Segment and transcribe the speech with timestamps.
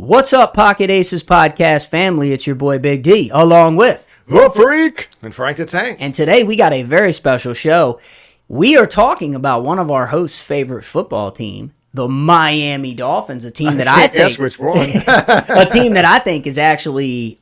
[0.00, 2.32] What's up, Pocket Aces podcast family?
[2.32, 4.08] It's your boy Big D, along with.
[4.26, 5.10] The freak.
[5.20, 5.98] And Frank the Tank.
[6.00, 8.00] And today we got a very special show.
[8.48, 13.50] We are talking about one of our hosts' favorite football team, the Miami Dolphins, a
[13.50, 14.88] team that I, Can't think guess which one.
[15.06, 17.38] a team that I think is actually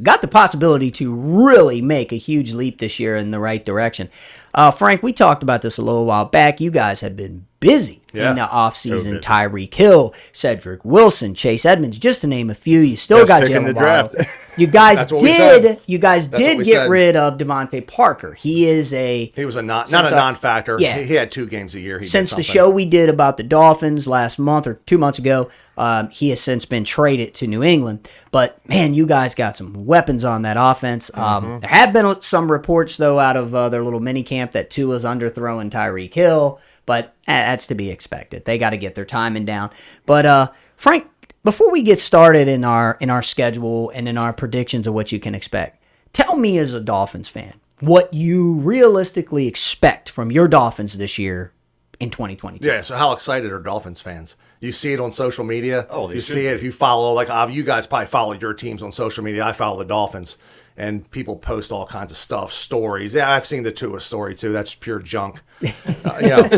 [0.00, 4.08] got the possibility to really make a huge leap this year in the right direction.
[4.54, 6.60] Uh, Frank, we talked about this a little while back.
[6.60, 8.90] You guys have been busy Yeah, in the offseason.
[8.90, 9.18] busy.
[9.18, 12.80] Tyreek Hill, Cedric Wilson, Chase Edmonds, just to name a few.
[12.80, 14.14] You still Best got Jaylen the draft.
[14.56, 15.80] You guys That's did.
[15.86, 16.90] You guys That's did get said.
[16.90, 18.34] rid of DeVante Parker.
[18.34, 20.76] He is a He was a non, not a I- non-factor.
[20.78, 20.98] yeah.
[20.98, 21.98] He, he had two games a year.
[22.00, 25.48] He since the show we did about the Dolphins last month or two months ago,
[25.78, 28.06] um, he has since been traded to New England.
[28.32, 31.10] But man, you guys got some weapons on that offense.
[31.14, 31.58] Um, Mm-hmm.
[31.60, 35.04] There have been some reports though out of uh, their little mini camp that Tua's
[35.04, 38.44] underthrowing Tyreek Hill, but that's to be expected.
[38.44, 39.70] They got to get their timing down.
[40.06, 41.06] But uh, Frank,
[41.44, 45.12] before we get started in our in our schedule and in our predictions of what
[45.12, 50.48] you can expect, tell me as a Dolphins fan what you realistically expect from your
[50.48, 51.52] Dolphins this year
[51.98, 52.66] in 2022.
[52.66, 54.36] Yeah, so how excited are Dolphins fans?
[54.60, 55.86] You see it on social media.
[55.90, 58.32] Oh, they you should see it if you follow like uh, you guys probably follow
[58.32, 59.44] your teams on social media.
[59.44, 60.38] I follow the Dolphins,
[60.80, 63.12] and people post all kinds of stuff, stories.
[63.12, 64.50] Yeah, I've seen the Tua story too.
[64.50, 65.42] That's pure junk.
[66.02, 66.48] Uh, you know,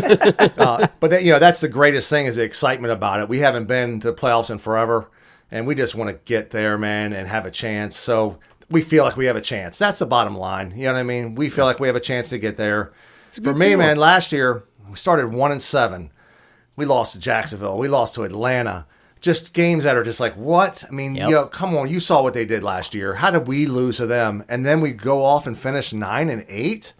[0.57, 3.27] uh, but that, you know that's the greatest thing is the excitement about it.
[3.27, 5.11] We haven't been to playoffs in forever,
[5.51, 7.97] and we just want to get there, man, and have a chance.
[7.97, 9.77] So we feel like we have a chance.
[9.77, 10.71] That's the bottom line.
[10.71, 11.35] You know what I mean?
[11.35, 12.93] We feel like we have a chance to get there.
[13.43, 16.11] For me, man, last year we started one and seven.
[16.77, 17.77] We lost to Jacksonville.
[17.77, 18.85] We lost to Atlanta.
[19.23, 20.83] Just games that are just like, what?
[20.87, 21.29] I mean, Yep.
[21.29, 21.89] you know, come on.
[21.89, 23.15] You saw what they did last year.
[23.15, 24.43] How did we lose to them?
[24.49, 26.91] And then we go off and finish nine and eight.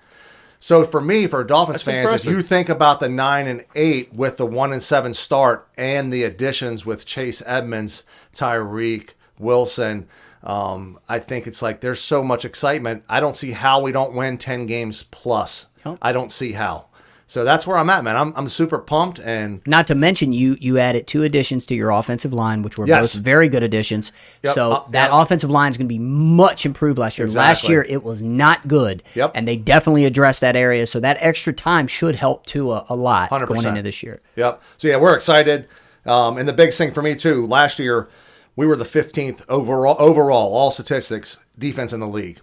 [0.57, 2.31] So for me, for Dolphins That's fans, impressive.
[2.31, 6.13] if you think about the nine and eight with the one and seven start and
[6.13, 10.07] the additions with Chase Edmonds, Tyreek, Wilson,
[10.43, 13.03] um, I think it's like there's so much excitement.
[13.09, 15.67] I don't see how we don't win ten games plus.
[15.85, 15.97] Yep.
[16.01, 16.85] I don't see how.
[17.33, 18.15] So that's where I'm at, man.
[18.15, 21.89] I'm, I'm super pumped and Not to mention you you added two additions to your
[21.89, 23.15] offensive line, which were Yes.
[23.15, 24.11] both very good additions.
[24.43, 27.27] Yep, So uh, that offensive line is going to be much improved last year.
[27.27, 29.31] Last year it was not good, Yep.
[29.33, 30.85] and they definitely addressed that area.
[30.85, 33.47] So that extra time should help Tua a lot 100%.
[33.47, 34.19] going into this year.
[34.35, 34.61] Yep.
[34.77, 35.67] So yeah, we're excited.
[36.05, 38.09] Um, and the big thing for me too, last year
[38.55, 42.41] we were the 15th overall overall all statistics defense in the league.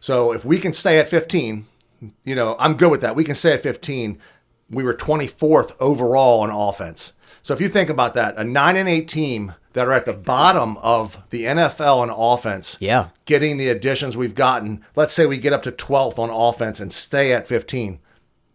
[0.00, 1.66] So if we can stay at 15,
[2.24, 3.16] you know, I'm good with that.
[3.16, 4.18] We can say at 15.
[4.70, 7.12] We were 24th overall on offense.
[7.42, 10.12] So if you think about that, a 9 and 8 team that are at the
[10.14, 13.08] bottom of the NFL in offense, Yeah.
[13.26, 16.92] getting the additions we've gotten, let's say we get up to 12th on offense and
[16.92, 17.98] stay at 15.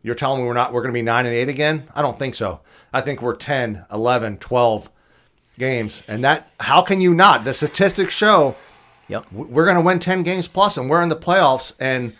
[0.02, 1.84] You're telling me we're not we're going to be 9 and 8 again?
[1.94, 2.62] I don't think so.
[2.94, 4.90] I think we're 10, 11, 12
[5.60, 6.02] games.
[6.08, 7.44] And that how can you not?
[7.44, 8.56] The statistics show
[9.10, 9.26] Yep.
[9.32, 12.14] we're going to win 10 games plus and we're in the playoffs and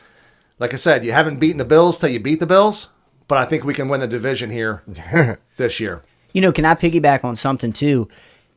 [0.60, 2.90] like I said, you haven't beaten the Bills till you beat the Bills,
[3.28, 4.84] but I think we can win the division here
[5.58, 6.04] this year.
[6.34, 8.08] You know, can I piggyback on something too?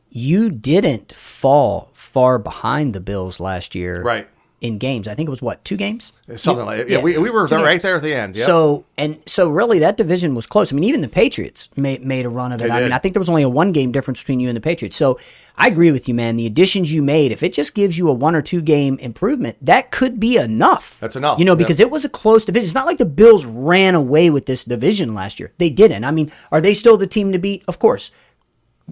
[0.09, 4.27] You didn't fall far behind the Bills last year, Right.
[4.63, 6.13] In games, I think it was what two games.
[6.31, 8.37] Uh, something like yeah, yeah, we, we were there, right there at the end.
[8.37, 8.45] Yep.
[8.45, 10.71] So and so, really, that division was close.
[10.71, 12.65] I mean, even the Patriots made made a run of it.
[12.65, 12.93] They I mean.
[12.93, 14.95] I think there was only a one game difference between you and the Patriots.
[14.95, 15.19] So
[15.57, 16.37] I agree with you, man.
[16.37, 19.57] The additions you made, if it just gives you a one or two game improvement,
[19.61, 20.97] that could be enough.
[20.99, 21.57] That's enough, You know, yeah.
[21.57, 22.65] because it was a close division.
[22.65, 25.51] It's not like the Bills ran away with this division last year.
[25.57, 26.05] They didn't.
[26.05, 27.63] I mean, are they still the team to beat?
[27.67, 28.11] Of course.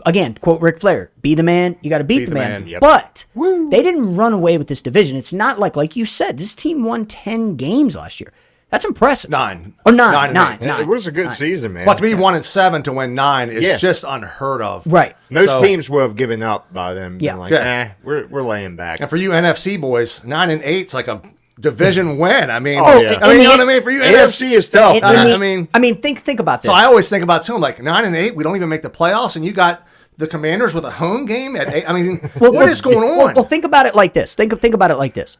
[0.05, 1.75] Again, quote Ric Flair: "Be the man.
[1.81, 2.81] You got to beat, the, the man." man, yep.
[2.81, 5.17] But they didn't run away with this division.
[5.17, 8.31] It's not like, like you said, this team won ten games last year.
[8.69, 9.29] That's impressive.
[9.29, 9.73] nine.
[9.85, 10.65] Oh, nine, Nine and nine, eight.
[10.65, 10.81] nine.
[10.83, 11.85] It was a good season, man.
[11.85, 13.75] But to be one and seven to win nine is Yeah.
[13.75, 14.87] just unheard of.
[14.87, 15.13] Right.
[15.29, 17.17] Most So- teams will have given up by then.
[17.17, 17.35] been Yeah.
[17.35, 17.57] like, Yeah.
[17.59, 19.01] eh, we're we're laying back.
[19.01, 21.21] And for you NFC boys, nine and eight's like a
[21.61, 22.49] division win.
[22.49, 23.19] I mean, Oh, yeah.
[23.21, 23.81] I mean, you know what I mean?
[23.81, 24.47] For you, NFC.
[24.49, 24.95] AFC is tough.
[24.95, 26.67] It- I I, mean, mean- I mean, think think about this.
[26.67, 27.55] So I always think about too.
[27.55, 28.35] I'm like nine and eight.
[28.35, 31.55] We don't even make the playoffs, and you got the Commanders with a home game
[31.55, 31.89] at eight.
[31.89, 33.17] I mean, what well, is going on?
[33.17, 34.35] Well, well, think about it like this.
[34.35, 35.37] Think think about it like this,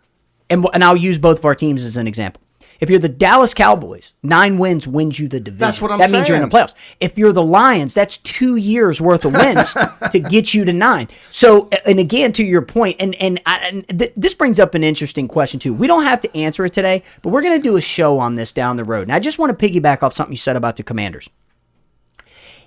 [0.50, 2.42] and and I'll use both of our teams as an example.
[2.82, 5.60] If you're the Dallas Cowboys, nine wins wins you the division.
[5.60, 6.74] That's what I'm That means you're in the playoffs.
[7.00, 9.76] If you're the Lions, that's two years worth of wins
[10.12, 11.08] to get you to nine.
[11.30, 14.84] So, and again, to your point, and and, I, and th- this brings up an
[14.84, 15.76] interesting question too.
[15.76, 18.34] We don't have to answer it today, but we're going to do a show on
[18.34, 19.04] this down the road.
[19.04, 21.30] And I just want to piggyback off something you said about the Commanders.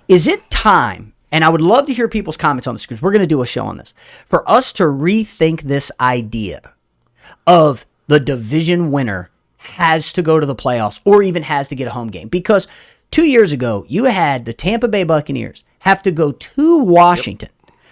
[0.07, 1.13] Is it time?
[1.29, 3.41] And I would love to hear people's comments on this because we're going to do
[3.41, 3.93] a show on this
[4.25, 6.71] for us to rethink this idea
[7.45, 9.29] of the division winner
[9.65, 12.27] has to go to the playoffs or even has to get a home game.
[12.27, 12.67] Because
[13.11, 17.49] two years ago, you had the Tampa Bay Buccaneers have to go to Washington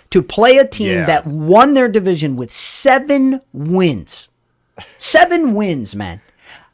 [0.09, 1.05] to play a team Yeah.
[1.05, 4.29] that won their division with seven wins.
[4.97, 6.21] Seven wins, man.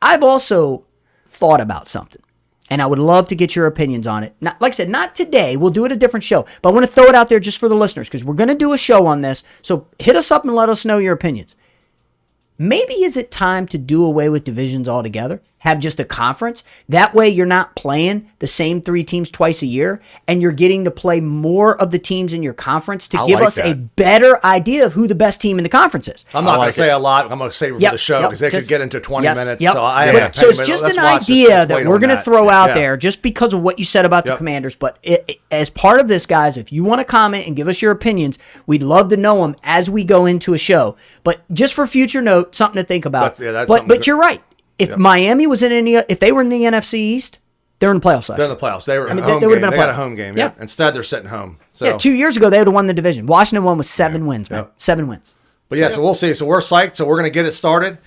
[0.02, 0.84] I've also
[1.28, 2.22] thought about something,
[2.70, 4.34] and I would love to get your opinions on it.
[4.40, 5.58] Not, like I said, not today.
[5.58, 7.58] We'll do it a different show, but I want to throw it out there just
[7.58, 9.44] for the listeners because we're going to do a show on this.
[9.62, 11.56] So hit us up and let us know your opinions.
[12.62, 15.42] Maybe is it time to do away with divisions altogether?
[15.60, 16.64] Have just a conference?
[16.88, 20.86] That way you're not playing the same three teams twice a year and you're getting
[20.86, 23.74] to play more of the teams in your conference to I give like us a
[23.74, 26.24] better idea of who the best team in the conference is.
[26.34, 27.30] I'm not going to say a lot.
[27.32, 28.82] I'm going to save it Yep, for the show yep, because they just- could get
[28.82, 29.62] into 20 yes, minutes.
[29.64, 29.74] yep.
[29.74, 30.12] So, I Yeah.
[30.14, 31.30] haven't- So it's just an watch this.
[31.30, 32.26] idea Let's that we're going to that.
[32.26, 32.76] throw out Yeah.
[32.76, 34.76] there just because of what you said about the commanders.
[34.78, 37.68] But it, it- as part of this, guys, if you want to comment and give
[37.68, 40.96] us your opinions, we'd love to know them as we go into a show.
[41.26, 43.24] But just for future note, something to think about.
[43.36, 44.42] That's- yeah, that's but but to- you're right.
[44.80, 47.40] If Miami was in any, if they were in the NFC East,
[47.80, 48.28] they're in the playoffs.
[48.36, 48.86] They're in the playoffs.
[48.86, 49.62] They were I mean, they- they would've game.
[49.62, 50.38] been a They got a home game.
[50.38, 50.52] Yeah.
[50.56, 50.62] Yeah.
[50.62, 51.58] Instead, they're sitting home.
[51.74, 53.26] So, Yeah, two years ago they would have won the division.
[53.26, 54.60] Washington won with seven wins, man.
[54.62, 54.74] Yep.
[54.78, 55.36] Seven wins.
[55.70, 56.34] but yeah, so we'll see.
[56.34, 56.96] So we're psyched.
[56.96, 58.00] So we're going to get it started.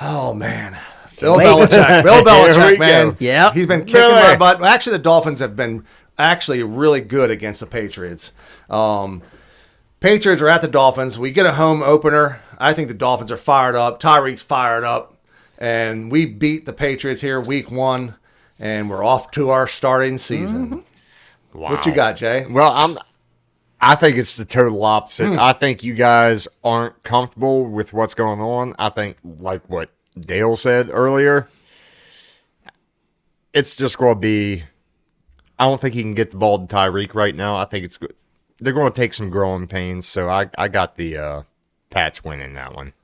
[0.00, 0.76] Oh man,
[1.20, 1.46] Bill wait.
[1.46, 2.02] Belichick.
[2.04, 3.16] Bill Belichick, man.
[3.20, 3.52] Yeah.
[3.52, 4.14] he's been kicking Really?
[4.20, 4.62] my butt.
[4.64, 5.84] Actually, the Dolphins have been
[6.18, 8.32] actually really good against the Patriots.
[8.68, 9.22] Um,
[10.00, 11.18] Patriots are at the Dolphins.
[11.18, 12.40] We get a home opener.
[12.58, 14.00] I think the Dolphins are fired up.
[14.00, 15.13] Tyreek's fired up,
[15.58, 18.16] and we beat the Patriots here week one,
[18.58, 20.84] and we're off to our starting season.
[21.52, 22.46] What you got, Jay?
[22.50, 22.98] Well, I'm.
[23.80, 25.28] I think it's the total opposite.
[25.28, 25.38] Hmm.
[25.38, 28.74] I think you guys aren't comfortable with what's going on.
[28.78, 31.48] I think, like what Dale said earlier,
[33.52, 34.64] it's just going to be.
[35.58, 37.56] I don't think he can get the ball to Tyreek right now.
[37.56, 38.08] I think it's go-
[38.58, 40.06] they're going to take some growing pains.
[40.06, 41.42] So I I got the uh,
[41.90, 42.94] Pats winning that one.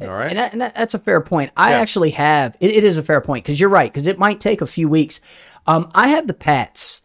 [0.00, 0.28] All right.
[0.30, 1.52] And, that, and that- that's a fair point.
[1.56, 1.78] I Yeah.
[1.80, 2.56] actually have.
[2.60, 3.90] It, it is a fair point because you're right.
[3.92, 5.20] Because it might take a few weeks.
[5.66, 7.02] Um, I have the Pats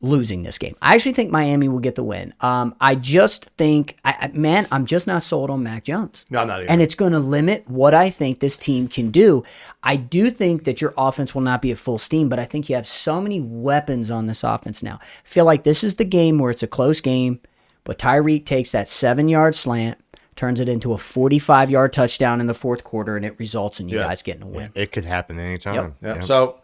[0.00, 0.76] losing this game.
[0.82, 2.34] I actually think Miami will get the win.
[2.40, 6.26] Um, I just think, I, man, I'm just not sold on Mac Jones.
[6.28, 6.68] No, I'm not either.
[6.70, 9.44] And it's going to limit what I think this team can do.
[9.82, 12.68] I do think that your offense will not be at full steam, but I think
[12.68, 14.98] you have so many weapons on this offense now.
[15.02, 17.40] I feel like this is the game where it's a close game,
[17.82, 19.96] but Tyreek takes that seven yard slant,
[20.36, 23.88] turns it into a 45 yard touchdown in the fourth quarter, and it results in
[23.88, 24.04] you Yeah.
[24.04, 24.70] guys getting a win.
[24.74, 25.74] It could happen anytime.
[25.74, 26.16] Yep.
[26.16, 26.20] Yeah.
[26.22, 26.56] So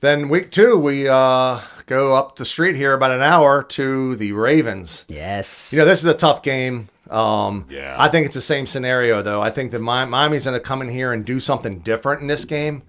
[0.00, 4.32] then week two, we uh, go up the street here about an hour to the
[4.32, 5.04] Ravens.
[5.08, 5.72] Yes.
[5.72, 6.88] You know, this is a tough game.
[7.10, 7.94] Um, Yeah.
[7.98, 9.40] I think it's the same scenario, though.
[9.40, 12.44] I think that Miami's going to come in here and do something different in this
[12.44, 12.82] game.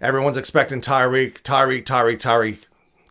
[0.00, 2.58] Everyone's expecting Tyreek, Tyreek, Tyreek, Tyreek.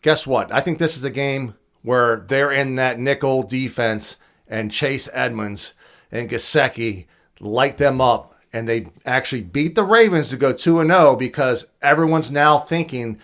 [0.02, 0.54] Guess what?
[0.54, 4.16] I think this is the game where they're in that nickel defense
[4.48, 5.74] and Chase Edmonds
[6.12, 7.06] and Gesicki
[7.40, 11.70] light them up and they actually beat the Ravens to go 2 and 0 because
[11.82, 13.20] everyone's now thinking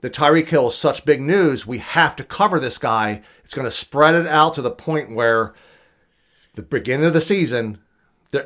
[0.00, 1.66] the Tyreek Hill is such big news.
[1.66, 3.22] We have to cover this guy.
[3.44, 5.54] It's going to spread it out to the point where
[6.54, 7.78] the beginning of the season,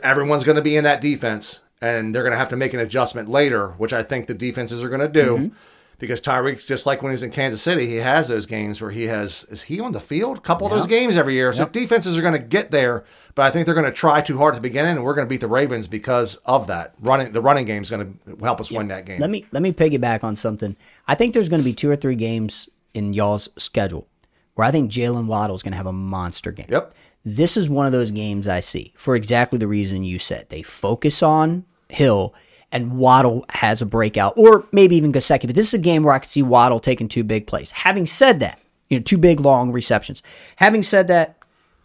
[0.02, 2.80] everyone's going to be in that defense, and they're going to have to make an
[2.80, 5.36] adjustment later, which I think the defenses are going to do.
[5.36, 5.56] Mm-hmm.
[5.98, 9.04] Because Tyreek's just like when he's in Kansas City, he has those games where he
[9.04, 10.38] has is he on the field?
[10.38, 11.52] A couple of those games every year.
[11.52, 13.04] So defenses are going to get there,
[13.34, 15.26] but I think they're going to try too hard at the beginning, and we're going
[15.26, 16.94] to beat the Ravens because of that.
[17.00, 19.20] Running the running game is going to help us win that game.
[19.20, 20.76] Let me let me piggyback on something.
[21.06, 24.08] I think there's going to be two or three games in y'all's schedule
[24.54, 26.66] where I think Jaylen Waddle is going to have a monster game.
[26.68, 26.94] Yep.
[27.24, 30.48] This is one of those games I see for exactly the reason you said.
[30.48, 32.34] They focus on Hill
[32.74, 35.46] and Waddle has a breakout, or maybe even Gesicki.
[35.46, 37.70] But this is a game where I could see Waddle taking two big plays.
[37.70, 40.22] Having said that, you know, two big long receptions.
[40.56, 41.38] Having said that,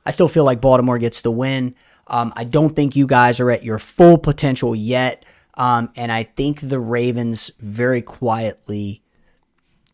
[0.05, 1.75] I still feel like Baltimore gets the win.
[2.07, 5.23] Um, I don't think you guys are at your full potential yet.
[5.53, 9.03] Um, and I think the Ravens very quietly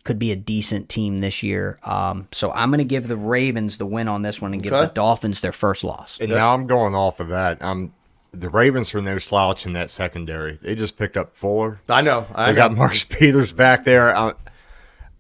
[0.06, 1.78] could be a decent team this year.
[1.84, 4.72] Um, so I'm going to give the Ravens the win on this one and give
[4.72, 6.22] the Dolphins their first loss.
[6.22, 7.58] And now I'm going off of that.
[7.62, 7.94] I'm
[8.40, 10.60] the Ravens are no slouch in that secondary.
[10.62, 11.82] They just picked up Fuller.
[11.90, 12.28] I know.
[12.36, 12.70] I They know.
[12.70, 14.16] got Marcus Peters back there.
[14.16, 14.34] I,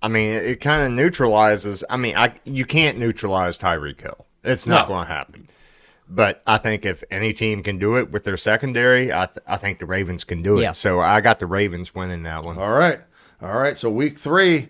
[0.02, 1.84] I mean, it, kind of neutralizes.
[1.90, 4.26] I mean, I you can't neutralize Tyreek Hill.
[4.44, 4.96] It's not No.
[4.96, 5.50] going to happen.
[6.08, 9.58] But I think if any team can do it with their secondary, I, th- I
[9.58, 10.62] think the Ravens can do it.
[10.62, 10.72] Yeah.
[10.72, 12.60] So I got the Ravens winning that one.
[12.60, 13.00] All right.
[13.42, 13.76] All right.
[13.76, 14.68] So week three,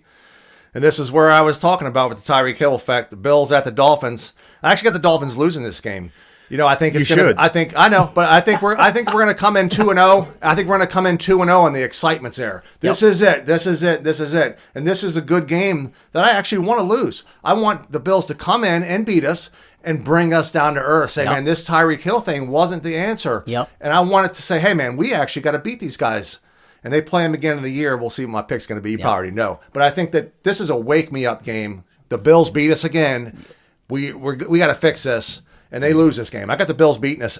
[0.74, 3.10] and this is where I was talking about with the Tyreek Hill effect.
[3.10, 4.32] The Bills at the Dolphins.
[4.64, 6.14] I actually got the Dolphins losing this game.
[6.50, 7.30] You know, I think it's You gonna.
[7.30, 7.38] should.
[7.38, 8.76] I think I know, but I think we're.
[8.78, 10.32] I think we're going to come in two and zero.
[10.42, 12.64] I think we're going to come in two and oh zero, and the excitement's there.
[12.82, 13.46] This is it.
[13.46, 14.04] This is it.
[14.04, 14.60] This is it.
[14.76, 17.24] And this is a good game that I actually want to lose.
[17.44, 19.50] I want the Bills to come in and beat us
[19.84, 21.12] and bring us down to earth.
[21.12, 21.32] Say, Yep.
[21.34, 23.44] man, this Tyreek Hill thing wasn't the answer.
[23.46, 23.70] Yep.
[23.82, 26.40] And I wanted to say, hey, man, we actually got to beat these guys.
[26.84, 27.96] And they play them again in the year.
[27.98, 28.92] We'll see what my pick's going to be.
[28.92, 29.60] You probably already know.
[29.74, 31.84] But I think that this is a wake me up game.
[32.10, 33.46] The Bills beat us again.
[33.90, 35.42] we we're, we got to fix this,
[35.76, 36.50] and they lose this game.
[36.50, 37.38] I got the Bills beating us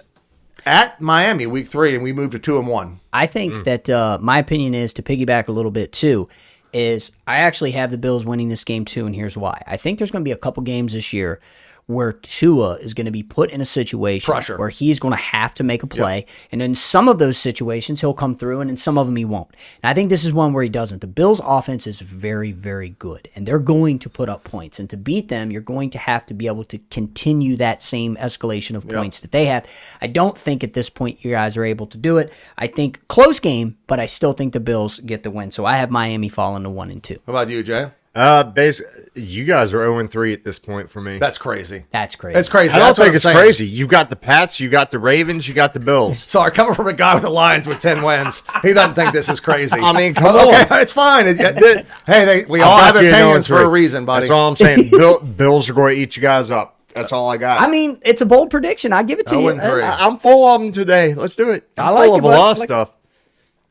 [0.66, 3.00] at Miami week three, and we moved to two and one.
[3.14, 3.64] I think Mm.
[3.64, 6.28] that uh, my opinion is to piggyback a little bit too.
[6.74, 9.64] Is I actually have the Bills winning this game too, and here's why.
[9.66, 11.40] I think there's going to be a couple games this year
[11.88, 14.58] where Tua is going to be put in a situation Pressure.
[14.58, 18.02] where he's going to have to make a play, and in some of those situations
[18.02, 19.50] he'll come through, and in some of them he won't.
[19.84, 21.02] And I think this is one where he doesn't.
[21.02, 24.80] The Bills' offense is very, very good, and they're going to put up points.
[24.80, 28.16] And to beat them, you're going to have to be able to continue that same
[28.16, 29.68] escalation of points that they have.
[30.02, 32.34] I don't think at this point you guys are able to do it.
[32.58, 35.52] I think close game, but I still think the Bills get the win.
[35.52, 37.20] So I have Miami falling to one and two.
[37.28, 37.92] How about you, Jay?
[38.16, 41.18] Uh, basically, you guys are 0 3 at this point for me.
[41.18, 41.84] That's crazy.
[41.92, 42.34] That's crazy.
[42.34, 42.74] That's crazy.
[42.74, 43.38] I don't That's what think I'm it's saying.
[43.38, 43.68] crazy.
[43.68, 46.20] You got the Pats, you got the Ravens, you got the Bills.
[46.30, 49.28] Sorry, coming from a guy with the Lions with ten wins, he doesn't think this
[49.28, 49.76] is crazy.
[49.82, 50.82] I mean, come But, okay, on.
[50.82, 51.28] it's fine.
[51.28, 54.22] It- it- hey, they, we all bet have you an opinions for a reason, buddy.
[54.22, 54.92] That's all I'm saying.
[54.92, 56.80] Bill, Bills are going to eat you guys up.
[56.96, 57.60] That's all I got.
[57.60, 58.94] I mean, it's a bold prediction.
[58.94, 59.42] I give it to you.
[59.44, 59.82] wouldn't agree.
[59.84, 61.14] Uh, I, am full of them today.
[61.14, 61.68] Let's do it.
[61.78, 62.38] I'm I like full it, of a bud.
[62.40, 62.92] lot of Like- stuff.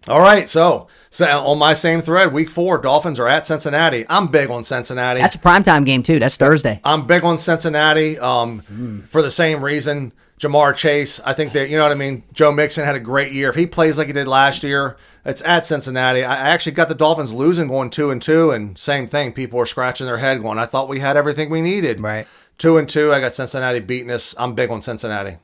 [0.06, 4.04] All right, so, so on my same thread, week four, Dolphins are at Cincinnati.
[4.10, 5.20] I'm big on Cincinnati.
[5.20, 6.18] That's a primetime game too.
[6.18, 6.80] That's Thursday.
[6.84, 10.12] I'm big on Cincinnati um, for the same reason.
[10.38, 12.24] Ja'Marr Chase, I think that, you know what I mean?
[12.34, 13.48] Joe Mixon had a great year.
[13.48, 16.22] If he plays like he did last year, it's at Cincinnati.
[16.22, 19.32] I I actually got the Dolphins losing going two and two, and same thing.
[19.32, 22.00] People were scratching their head going, I thought we had everything we needed.
[22.00, 22.26] Right.
[22.58, 23.12] Two and two.
[23.12, 24.34] I got Cincinnati beating us.
[24.36, 25.38] I'm big on Cincinnati.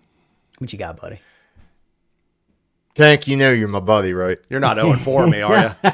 [0.58, 1.20] What you got, buddy?
[3.00, 4.38] Tank, you know you're my buddy, right?
[4.50, 5.90] You're not 0 and 4 me, are you?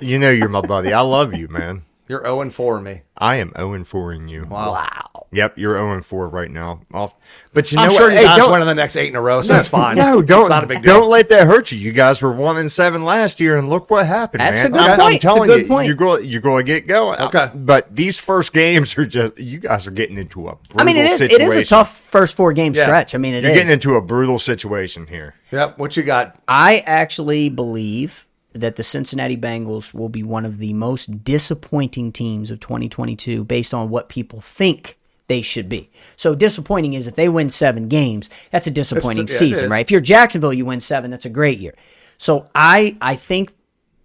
[0.00, 0.90] You know you're my buddy.
[0.90, 1.82] I love you, man.
[2.08, 3.02] You're 0 and 4 me.
[3.18, 4.44] I am 0 4 in you.
[4.44, 4.72] Wow.
[4.72, 5.26] Wow.
[5.32, 6.80] Yep, you're 0 4 right now.
[6.94, 7.14] Off.
[7.52, 7.96] But you know I'm what?
[7.98, 9.96] sure you Hey, guys don't- winning the next eight in a row, so that's fine.
[9.96, 10.42] No, don't.
[10.42, 11.00] It's not a big deal.
[11.00, 11.78] Don't let that hurt you.
[11.78, 14.40] You guys were one and seven last year, and look what happened.
[14.42, 14.66] That's man.
[14.66, 15.14] a good I'm, I'm point.
[15.16, 15.86] It's a telling you, point.
[15.88, 16.24] you're going.
[16.26, 17.18] You're going to get going.
[17.20, 17.50] Okay.
[17.54, 19.36] but these first games are just.
[19.38, 20.54] You guys are getting into a.
[20.54, 21.18] Brutal I mean, it is.
[21.18, 21.48] Situation.
[21.48, 22.84] is a tough first four game Yeah.
[22.84, 23.14] stretch.
[23.16, 23.58] I mean, it You're is.
[23.58, 25.34] getting into a brutal situation here.
[25.50, 25.78] Yep.
[25.78, 26.40] What you got?
[26.46, 28.28] I actually believe
[28.60, 33.72] that the Cincinnati Bengals will be one of the most disappointing teams of 2022 based
[33.74, 34.98] on what people think
[35.28, 35.90] they should be.
[36.16, 39.80] So disappointing is if they win seven games, that's a disappointing yeah, season, right?
[39.80, 41.74] If you're Jacksonville, you win seven, that's a great year.
[42.18, 43.52] So I I think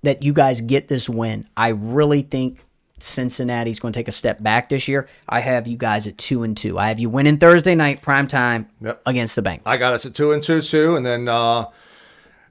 [0.03, 1.47] that you guys get this win.
[1.55, 2.63] I really think
[2.99, 5.07] Cincinnati's going to take a step back this year.
[5.27, 6.77] I have you guys at two and two.
[6.77, 9.01] I have you winning Thursday night prime time Yep.
[9.05, 9.61] against the Bengals.
[9.65, 11.65] I got us at two and two too, and then uh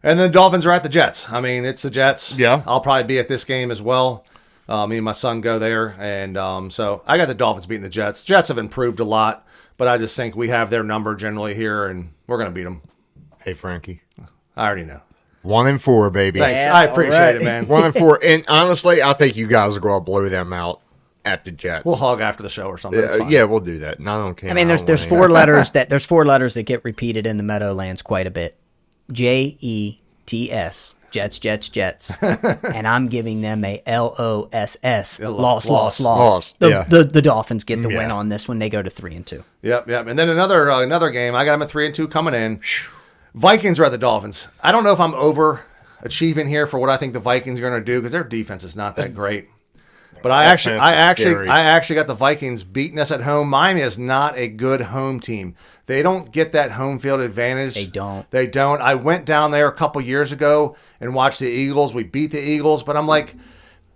[0.02, 1.30] and then the Dolphins are at the Jets.
[1.30, 2.37] I mean, it's the Jets.
[2.38, 2.62] Yeah.
[2.66, 4.25] I'll probably be at this game as well.
[4.69, 7.83] Uh, me and my son go there, and um, so I got the Dolphins beating
[7.83, 8.23] the Jets.
[8.23, 9.45] Jets have improved a lot,
[9.76, 12.83] but I just think we have their number generally here, and we're gonna beat them.
[13.42, 14.02] Hey, Frankie.
[14.57, 15.00] I already know.
[15.42, 16.38] One and four, baby.
[16.38, 17.35] Thanks, Yeah, I appreciate all right.
[17.37, 17.66] it, man.
[17.66, 20.83] One and four, and honestly, I think you guys are going to blow them out
[21.25, 21.85] at the Jets.
[21.87, 23.02] We'll hug after the show or something.
[23.02, 23.30] It's Uh, fine.
[23.30, 23.99] yeah, we'll do that.
[24.00, 24.45] No, I don't.
[24.45, 27.38] I mean, there's don't there's four letters that there's four letters that get repeated in
[27.38, 28.57] the Meadowlands quite a bit.
[29.12, 30.95] J E T S.
[31.11, 35.19] Jets, Jets, Jets, and I'm giving them a L O S S.
[35.19, 35.69] lo- Loss, loss.
[35.69, 36.33] loss, loss.
[36.33, 36.85] Loss, The, yeah.
[36.85, 37.99] the the Dolphins get the Yeah.
[37.99, 39.43] win on this when they go to three and two.
[39.62, 40.07] Yep, yep.
[40.07, 41.35] And then another uh, another game.
[41.35, 42.61] I got them at three and two coming in.
[43.35, 44.47] Vikings are at the Dolphins.
[44.62, 45.62] I don't know if I'm over
[46.02, 48.62] achieving here for what I think the Vikings are going to do because their defense
[48.62, 49.49] is not that great.
[50.23, 51.49] But I actually, I actually, scary.
[51.49, 53.49] I actually got the Vikings beating us at home.
[53.49, 55.55] Miami is not a good home team.
[55.87, 57.75] They don't get that home field advantage.
[57.75, 58.31] They don't.
[58.31, 58.81] They don't.
[58.81, 61.95] I went down there a couple years ago and watched the Eagles.
[61.95, 63.35] We beat the Eagles, but I'm like,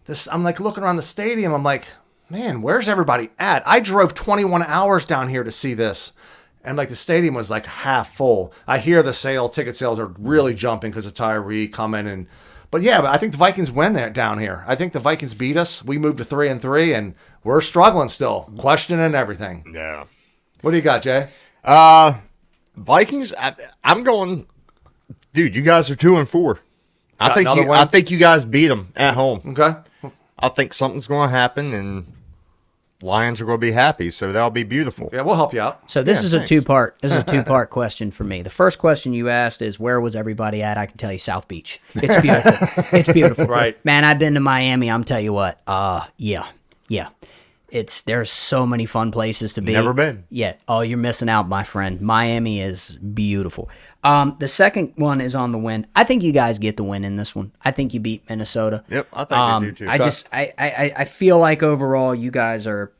[0.07, 0.27] this.
[0.29, 1.53] I'm like looking around the stadium.
[1.53, 1.87] I'm like,
[2.29, 3.67] man, where's everybody at?
[3.67, 6.13] I drove 21 hours down here to see this,
[6.65, 8.53] and like the stadium was like half full.
[8.67, 12.27] I hear the sale ticket sales are really jumping because of Tyree coming and.
[12.75, 14.65] But yeah, but I think the Vikings win that down here.
[14.67, 15.85] I think the Vikings beat us.
[15.85, 17.15] We moved to three and three, and
[17.45, 19.65] we're struggling still, questioning everything.
[19.73, 20.07] Yeah.
[20.61, 21.31] What do you got, Jay?
[21.63, 22.15] Uh,
[22.75, 23.33] Vikings.
[23.33, 23.55] I,
[23.85, 24.49] I'm going,
[25.33, 25.55] dude.
[25.55, 26.59] You guys are two and four.
[27.21, 27.63] I think you.
[27.63, 27.79] win?
[27.79, 29.55] I think you guys beat them at home.
[29.57, 30.11] Okay.
[30.37, 32.13] I think something's going to happen, and
[33.05, 34.11] Lions are going to be happy.
[34.11, 35.11] So that'll be beautiful.
[35.13, 35.91] Yeah, we'll help you out.
[35.91, 36.97] So this Yeah, is a two part.
[37.03, 38.43] This is a two part question for me.
[38.43, 40.79] The first question you asked is where was everybody at?
[40.79, 41.81] I can tell you South Beach.
[41.95, 42.53] It's beautiful.
[42.99, 43.47] it's beautiful.
[43.47, 43.83] Right.
[43.85, 44.91] Man, I've been to Miami.
[44.91, 45.61] I'm tell you what.
[45.67, 46.47] Uh yeah.
[46.89, 47.09] Yeah.
[47.75, 49.73] It's there's so many fun places to be.
[49.73, 50.23] Never been.
[50.31, 50.55] Yeah.
[50.69, 52.01] Oh, you're missing out, my friend.
[52.01, 53.69] Miami is beautiful.
[54.05, 55.85] Um, the second one is on the win.
[55.97, 57.51] I think you guys get the win in this one.
[57.65, 58.85] I think you beat Minnesota.
[58.91, 59.89] Yep, I think um, do too.
[59.89, 62.93] I just I, I I- feel like overall you guys are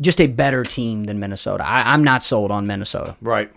[0.00, 1.62] just a better team than Minnesota.
[1.66, 3.16] I, I'm not sold on Minnesota.
[3.20, 3.52] Right.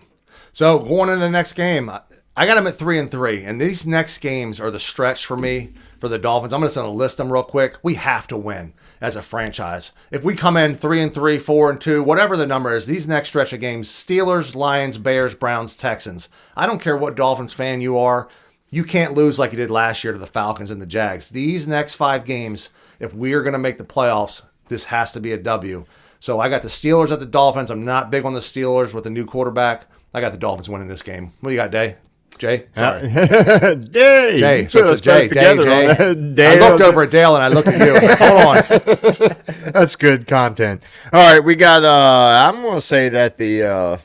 [0.52, 2.02] So going into the next game, I-
[2.36, 5.38] I got them at three and three, and these next games are the stretch for
[5.38, 6.54] me for the Dolphins.
[6.54, 7.78] I'm going to send a list them real quick.
[7.82, 9.92] We have to win as a franchise.
[10.12, 13.08] If we come in three and three, four and two, whatever the number is, these
[13.08, 16.30] next stretch of games: Steelers, Lions, Bears, Browns, Texans.
[16.56, 18.28] I don't care what Dolphins fan you are.
[18.70, 21.30] You can't lose like you did last year to the Falcons and the Jags.
[21.30, 25.22] These next five games, if we are going to make the playoffs, this has to
[25.22, 25.86] be a W.
[26.20, 27.72] So I got the Steelers at the Dolphins.
[27.72, 29.86] I'm not big on the Steelers with the new quarterback.
[30.14, 31.32] I got the Dolphins winning this game.
[31.40, 31.96] What do you got, Day?
[32.38, 32.68] Jay?
[32.74, 33.08] Sorry.
[33.10, 34.38] Day.
[34.38, 34.68] Jay.
[34.68, 35.28] So it's Jay.
[35.30, 35.90] Jay, Jay.
[35.90, 36.36] on that.
[36.36, 37.94] Day I looked over at Dale and I looked at you.
[37.94, 39.72] Like, Hold on.
[39.74, 40.84] That's good content.
[41.12, 41.84] All right, we got.
[41.84, 43.98] uh I'm going to say that the uh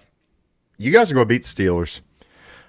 [0.78, 2.00] you guys are going to beat the Steelers.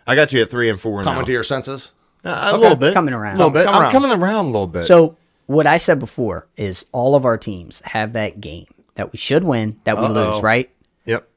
[0.05, 1.12] I got you at three and four now.
[1.12, 1.91] Coming to your senses.
[2.25, 3.36] Uh, a little bit, Coming around.
[3.36, 3.65] A little bit.
[3.65, 3.91] Coming I'm around.
[3.91, 4.86] coming around a little bit.
[4.86, 5.17] So
[5.48, 9.43] what I said before is all of our teams have that game that we should
[9.43, 10.70] win, that we lose, right?
[11.05, 11.27] yep.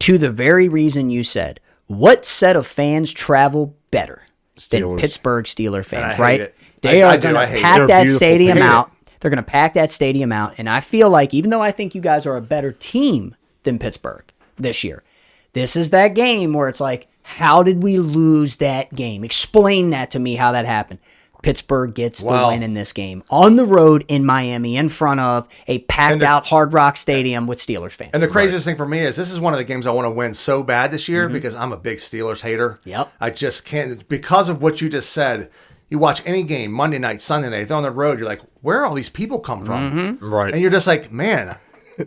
[0.00, 1.60] To the very reason you said,
[1.90, 4.22] what set of fans travel better
[4.70, 5.00] than Steelers.
[5.00, 6.40] Pittsburgh Steeler fans, right?
[6.40, 6.56] it.
[6.82, 8.92] They I- are going to pack that stadium out.
[9.18, 11.94] They're going to pack that stadium out, and I feel like even though I think
[11.94, 14.24] you guys are a better team than Pittsburgh
[14.56, 15.02] this year,
[15.52, 19.24] this is that game where it's like, how did we lose that game?
[19.24, 21.00] Explain that to me how that happened.
[21.42, 25.48] Pittsburgh gets the win in this game on the road in Miami in front of
[25.66, 28.10] a packed the- out Hard Rock Stadium with Steelers fans.
[28.12, 30.06] And the craziest thing for me is this is one of the games I want
[30.06, 31.34] to win so bad this year mm-hmm.
[31.34, 32.78] because I'm a big Steelers hater.
[32.84, 33.12] Yep.
[33.20, 35.50] I just can't because of what you just said.
[35.88, 38.20] You watch any game Monday night, Sunday night, they're on the road.
[38.20, 40.18] You're like, where are all these people come from?
[40.20, 40.52] Right.
[40.52, 41.58] And you're just like, man.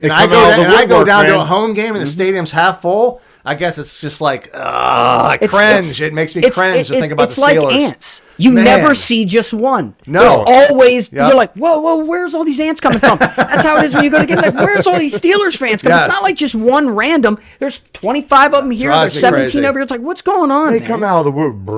[0.02, 2.02] And I go down, and I go woodwork, down to a home game and the
[2.02, 2.08] mm-hmm.
[2.08, 3.22] stadium's half full.
[3.46, 5.72] I guess it's just like, ugh, I It's- cringe.
[5.74, 8.22] it's- it makes me it's- cringe to it- think about it's the like ants.
[8.38, 8.64] You Man.
[8.64, 9.94] never see just one.
[10.08, 10.22] No.
[10.22, 11.28] There's always Yep.
[11.28, 13.18] you're like, whoa, whoa, where's all these ants coming from?
[13.20, 14.42] That's how it is when you go to games.
[14.42, 15.98] Like, where's all these Steelers fans coming?
[15.98, 16.06] Yes.
[16.06, 17.38] It's not like just one random.
[17.60, 18.90] There's 25 of them here.
[18.90, 19.68] Drives There's 17 crazy.
[19.68, 19.84] over here.
[19.84, 20.72] It's like, what's going on?
[20.72, 20.88] They man?
[20.88, 21.64] come out of the wood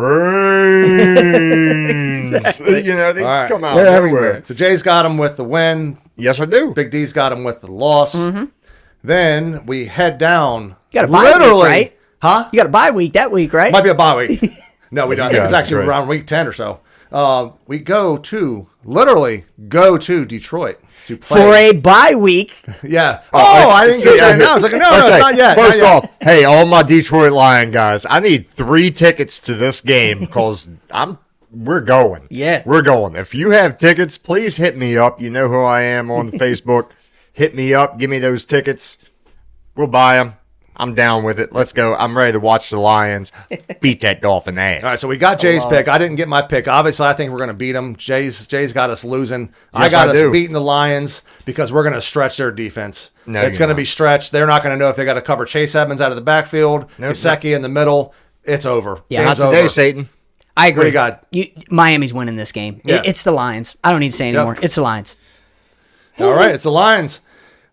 [0.96, 0.96] brains.
[2.32, 3.50] You know, they All right.
[3.50, 4.24] come out They're everywhere.
[4.26, 4.42] everywhere.
[4.46, 5.98] So Jay's got him with the win.
[6.16, 6.72] Yes, I do.
[6.74, 8.16] Big D's got him with the loss.
[8.16, 8.46] Mm-hmm.
[9.06, 10.76] Then we head down.
[10.92, 12.00] You got a bye week, literally, right?
[12.22, 12.50] huh?
[12.52, 13.72] You got a bye week that week, right?
[13.72, 14.44] Might be a bye week.
[14.92, 15.28] No, we don't.
[15.28, 15.88] I think it's actually right.
[15.88, 16.80] around week ten or so.
[17.12, 21.38] Uh, we go to literally go to Detroit to play.
[21.42, 22.54] For a bye week.
[22.84, 23.24] yeah.
[23.34, 24.52] Oh, I didn't get to it now.
[24.52, 25.56] I was like, no, no, Okay, it's not yet.
[25.58, 26.04] First not yet.
[26.04, 30.70] off, hey, all my Detroit Lion guys, I need three tickets to this game because
[30.92, 31.18] I'm
[31.52, 32.28] we're going.
[32.30, 32.64] Yeah.
[32.66, 33.16] we're going.
[33.16, 35.20] If you have tickets, please hit me up.
[35.20, 36.90] You know who I am on Facebook.
[37.36, 37.98] Hit me up.
[38.00, 38.98] Give me those tickets.
[39.76, 40.34] We'll buy them.
[40.78, 41.54] I'm down with it.
[41.54, 41.96] Let's go.
[41.96, 43.32] I'm ready to watch the Lions
[43.82, 44.84] beat that Dolphin ass.
[44.84, 45.88] All right, so we got Jay's pick.
[45.88, 46.68] I didn't get my pick.
[46.68, 47.96] Obviously, I think we're going to beat them.
[47.96, 49.54] Jay's Jay's got us losing.
[49.74, 50.32] I got I us do.
[50.32, 53.12] beating the Lions because we're going to stretch their defense.
[53.26, 54.34] No, it's going to be stretched.
[54.34, 56.22] They're not going to know if they got to cover Chase Edmonds out of the
[56.24, 57.14] backfield, Nope.
[57.14, 58.14] Gesicki in the middle.
[58.44, 59.02] It's over.
[59.08, 59.70] Yeah, Not Game's today, over.
[59.70, 60.10] Satan.
[60.58, 60.80] I agree.
[60.80, 61.26] What do you got?
[61.32, 62.82] You, Miami's winning this game.
[62.84, 63.02] It- Yeah.
[63.06, 63.78] it's the Lions.
[63.84, 64.58] I don't need to say anymore.
[64.62, 65.16] It's the Lions.
[66.20, 67.22] All right, it's the Lions.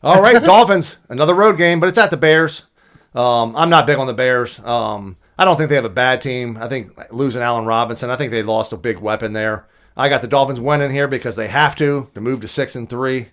[0.02, 0.98] All right, Dolphins.
[1.08, 2.66] Another road game, but it's at the Bears.
[3.14, 4.58] Um, I'm not big on the Bears.
[4.60, 6.56] Um, I don't think they have a bad team.
[6.60, 9.66] I think losing Allen Robinson, I think they lost a big weapon there.
[9.96, 12.88] I got the Dolphins winning here because they have to to move to six and
[12.88, 13.28] three.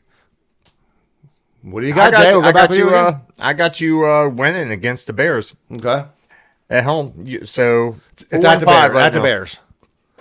[1.62, 2.30] What do you got, I got, Jay?
[2.30, 2.96] you, We'll go I got you you.
[2.96, 6.06] Uh, I got you uh, winning against the Bears okay,
[6.70, 7.14] at home.
[7.26, 7.98] You, so
[8.30, 8.94] it's at the five Bears.
[8.94, 9.22] right at the.
[9.22, 9.58] Bears.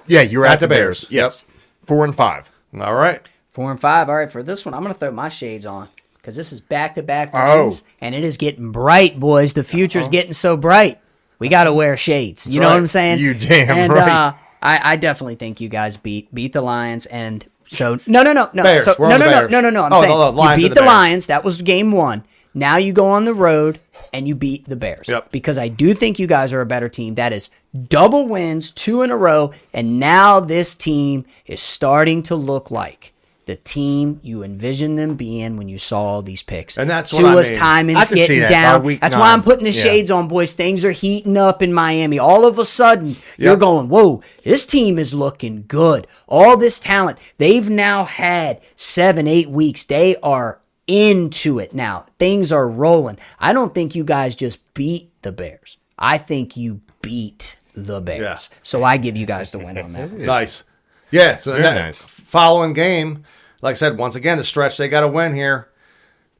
[0.07, 1.01] Yeah, you're At at, the the Bears.
[1.05, 1.13] Bears.
[1.13, 1.45] Yes,
[1.85, 2.49] four and five.
[2.79, 3.21] All right.
[3.51, 4.09] Four and five.
[4.09, 6.61] All right, for this one, I'm going to throw my shades on because this is
[6.61, 7.62] back to back Oh.
[7.64, 9.54] wins, and it is getting bright, boys.
[9.54, 11.00] The future's getting so bright.
[11.38, 12.46] We got to wear shades.
[12.46, 12.72] You know right.
[12.74, 13.20] what I'm saying?
[13.20, 14.09] You damn and, right.
[14.11, 18.33] Uh, I, I definitely think you guys beat beat the Lions, and so no, no,
[18.33, 18.85] no, no, Bears.
[18.85, 19.85] so, We're no, no, no, no, no, no.
[19.85, 21.26] I'm Oh, saying the Lions you beat the the, Lions.
[21.28, 22.24] That was game one.
[22.54, 23.78] Now you go on the road
[24.12, 25.07] and you beat the Bears.
[25.09, 25.31] Yep.
[25.31, 27.14] Because I do think you guys are a better team.
[27.14, 27.50] That is
[27.88, 33.12] double wins, two in a row, and now this team is starting to look like
[33.49, 36.77] the team you envisioned them being when you saw all these picks.
[36.77, 37.59] And that's what I Tua's mean.
[37.59, 38.83] timing's I can see getting that down.
[38.83, 39.83] week That's why I'm putting the Yeah.
[39.83, 40.53] shades on, boys.
[40.53, 42.19] Things are heating up in Miami.
[42.19, 46.07] All of a sudden, you're going, whoa, this team is looking good.
[46.27, 47.19] All this talent.
[47.39, 49.85] They've now had seven, eight weeks.
[49.85, 52.05] They are into it now.
[52.19, 53.19] Things are rolling.
[53.41, 55.79] I don't think you guys just beat the Bears.
[55.99, 58.21] I think you beat the Bears.
[58.51, 58.57] Yeah.
[58.63, 60.13] So I give you guys the win on that.
[60.19, 60.65] Nice.
[61.11, 61.39] Yeah.
[61.39, 62.03] So the Very nice.
[62.05, 63.25] following game,
[63.61, 65.68] like I said, once again, the stretch they got to win here.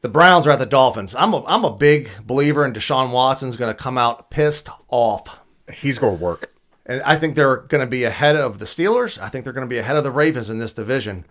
[0.01, 1.15] The Browns are at the Dolphins.
[1.17, 5.41] I'm a, I'm a big believer in Deshaun Watson's going to come out pissed off.
[5.73, 6.53] He's going to work.
[6.87, 9.21] And I think they're going to be ahead of the Steelers.
[9.21, 11.25] I think they're going to be ahead of the Ravens in this division.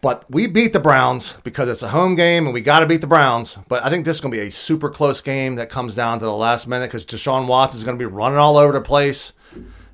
[0.00, 3.00] But we beat the Browns because it's a home game and we got to beat
[3.00, 3.58] the Browns.
[3.68, 6.18] But I think this is going to be a super close game that comes down
[6.18, 8.80] to the last minute because Deshaun Watson is going to be running all over the
[8.80, 9.32] place.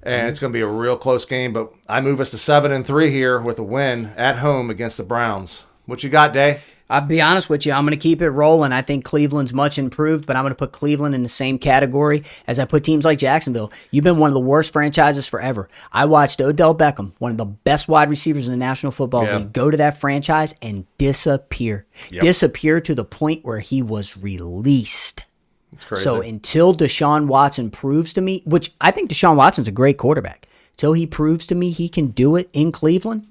[0.09, 1.53] And it's going to be a real close game.
[1.53, 4.97] But I move us to seven and three here with a win at home against
[4.97, 5.65] the Browns.
[5.87, 6.61] What you got, Day?
[6.91, 7.73] I'll be honest with you.
[7.75, 8.73] I'm going to keep it rolling.
[8.73, 12.25] I think Cleveland's much improved, but I'm going to put Cleveland in the same category
[12.47, 13.71] as I put teams like Jacksonville.
[13.91, 15.69] You've been one of the worst franchises forever.
[15.93, 19.37] I watched Odell Beckham, one of the best wide receivers in the National Football Yeah.
[19.37, 21.85] League, go to that franchise and disappear.
[22.11, 25.27] Disappear to the point where he was released.
[25.73, 26.03] It's crazy.
[26.03, 30.47] So until Deshaun Watson proves to me, which I think Deshaun Watson's a great quarterback,
[30.73, 33.27] until he proves to me he can do it in Cleveland,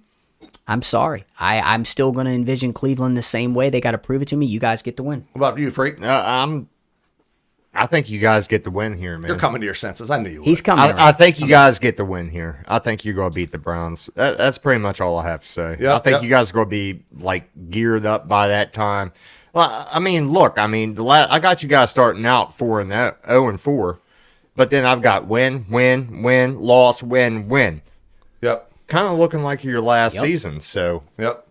[0.68, 1.26] I'm sorry.
[1.40, 3.70] I, I'm still going to envision Cleveland the same way.
[3.70, 4.46] They got to prove it to me.
[4.46, 5.26] You guys get the win.
[5.34, 6.02] what about you, Freak?
[6.02, 6.70] Uh, I'm.
[7.74, 9.30] I think you guys get the win here, man.
[9.30, 10.10] You're coming to your senses.
[10.10, 10.48] I knew you would.
[10.48, 10.84] He's coming.
[10.84, 11.16] I, I around.
[11.16, 12.66] think you guys get the win here.
[12.68, 14.10] I think you're going to beat the Browns.
[14.16, 15.78] That, that's pretty much all I have to say.
[15.80, 16.24] Yep, I think yep.
[16.24, 19.14] you guys are going to be like geared up by that time.
[19.54, 22.80] Well, I mean, look, I mean, the la- I got you guys starting out four
[22.80, 24.00] and zero oh and four,
[24.56, 27.82] but then I've got win, win, win, loss, win, win.
[28.42, 28.72] Yep.
[28.88, 30.60] Kind of looking like your last season.
[30.60, 31.48] So Yep.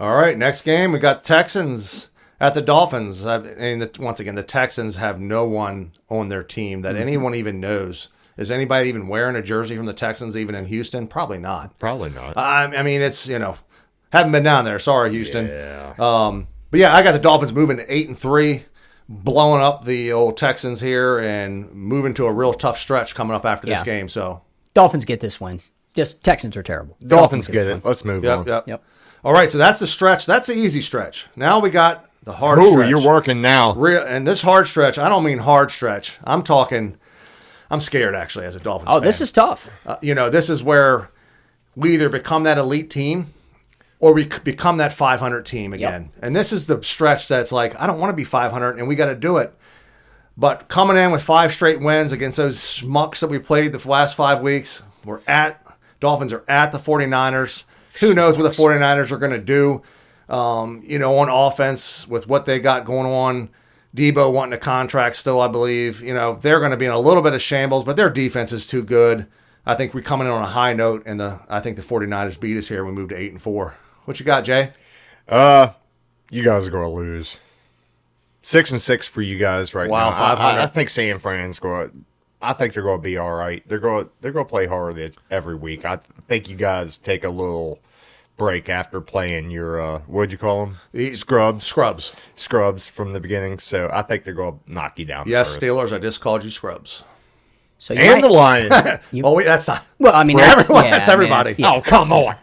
[0.00, 0.38] All right.
[0.38, 2.08] Next game, we got Texans
[2.40, 3.26] at the Dolphins.
[3.26, 7.34] I and the, once again, the Texans have no one on their team that anyone
[7.34, 8.08] even knows.
[8.36, 11.08] Is anybody even wearing a jersey from the Texans, even in Houston?
[11.08, 11.76] Probably not.
[11.80, 12.36] probably not.
[12.38, 13.56] I, I mean, it's you know,
[14.12, 14.78] haven't been down there.
[14.78, 15.48] Sorry, Houston.
[15.48, 15.94] yeah.
[15.98, 18.64] Um, but yeah, I got the Dolphins moving to eight and three,
[19.08, 23.44] blowing up the old Texans here, and moving to a real tough stretch coming up
[23.44, 23.84] after this Yeah.
[23.84, 24.08] game.
[24.08, 24.42] So,
[24.74, 25.60] Dolphins get this win.
[25.94, 26.96] Just Texans are terrible.
[27.06, 27.84] Dolphins get get this it.
[27.84, 28.46] Let's move yep, on.
[28.46, 28.84] yep, Yep.
[29.24, 30.26] All right, so that's the stretch.
[30.26, 31.26] That's the easy stretch.
[31.34, 32.88] Now we got the hard Ooh, stretch.
[32.90, 33.74] you're working now.
[33.74, 36.18] Real, and this hard stretch, I don't mean hard stretch.
[36.22, 36.96] I'm talking.
[37.70, 38.88] I'm scared actually as a Dolphins.
[38.90, 39.06] Oh, fan.
[39.06, 39.68] this is tough.
[39.84, 41.10] Uh, you know, this is where
[41.74, 43.32] we either become that elite team
[44.00, 46.10] or we become that 500 team again.
[46.22, 48.94] And this is the stretch that's like, I don't want to be 500 and we
[48.94, 49.54] got to do it.
[50.36, 54.14] But coming in with five straight wins against those schmucks that we played the last
[54.14, 55.64] five weeks, we're at,
[55.98, 57.64] Dolphins are at the 49ers.
[57.98, 59.82] Who knows what the 49ers are going to do,
[60.28, 63.50] um, you know, on offense with what they got going on.
[63.96, 66.00] Deebo wanting a contract still, I believe.
[66.02, 68.52] You know, they're going to be in a little bit of shambles, but their defense
[68.52, 69.26] is too good.
[69.66, 72.38] I think we're coming in on a high note, and the I think the 49ers
[72.38, 72.84] beat us here.
[72.84, 73.74] We moved to 8 and 4.
[74.08, 74.70] What you got, Jay?
[75.28, 75.68] Uh,
[76.30, 77.36] you guys are going to lose.
[78.40, 80.16] Six and six for you guys right Wow, now.
[80.16, 80.60] I- 500.
[80.60, 82.06] I, I think San Fran's going.
[82.40, 83.62] I think they're going to be all right.
[83.68, 84.08] They're going.
[84.22, 85.84] They're going to play hard every week.
[85.84, 87.80] I think you guys take a little
[88.38, 90.78] break after playing your uh, what'd you call them?
[90.92, 91.64] The- Scrubs.
[91.66, 92.16] Scrubs.
[92.34, 93.58] Scrubs from the beginning.
[93.58, 95.24] So I think they're going to knock you down.
[95.28, 95.60] Yes, first.
[95.60, 95.92] Steelers.
[95.94, 97.04] I just called you Scrubs.
[97.76, 98.72] So you and might- the Lions.
[99.22, 99.84] oh, wait, that's not.
[99.98, 101.50] well, I mean, that's, everyone, yeah, that's I mean, everybody.
[101.50, 101.78] that's- yeah.
[101.78, 102.34] oh come on.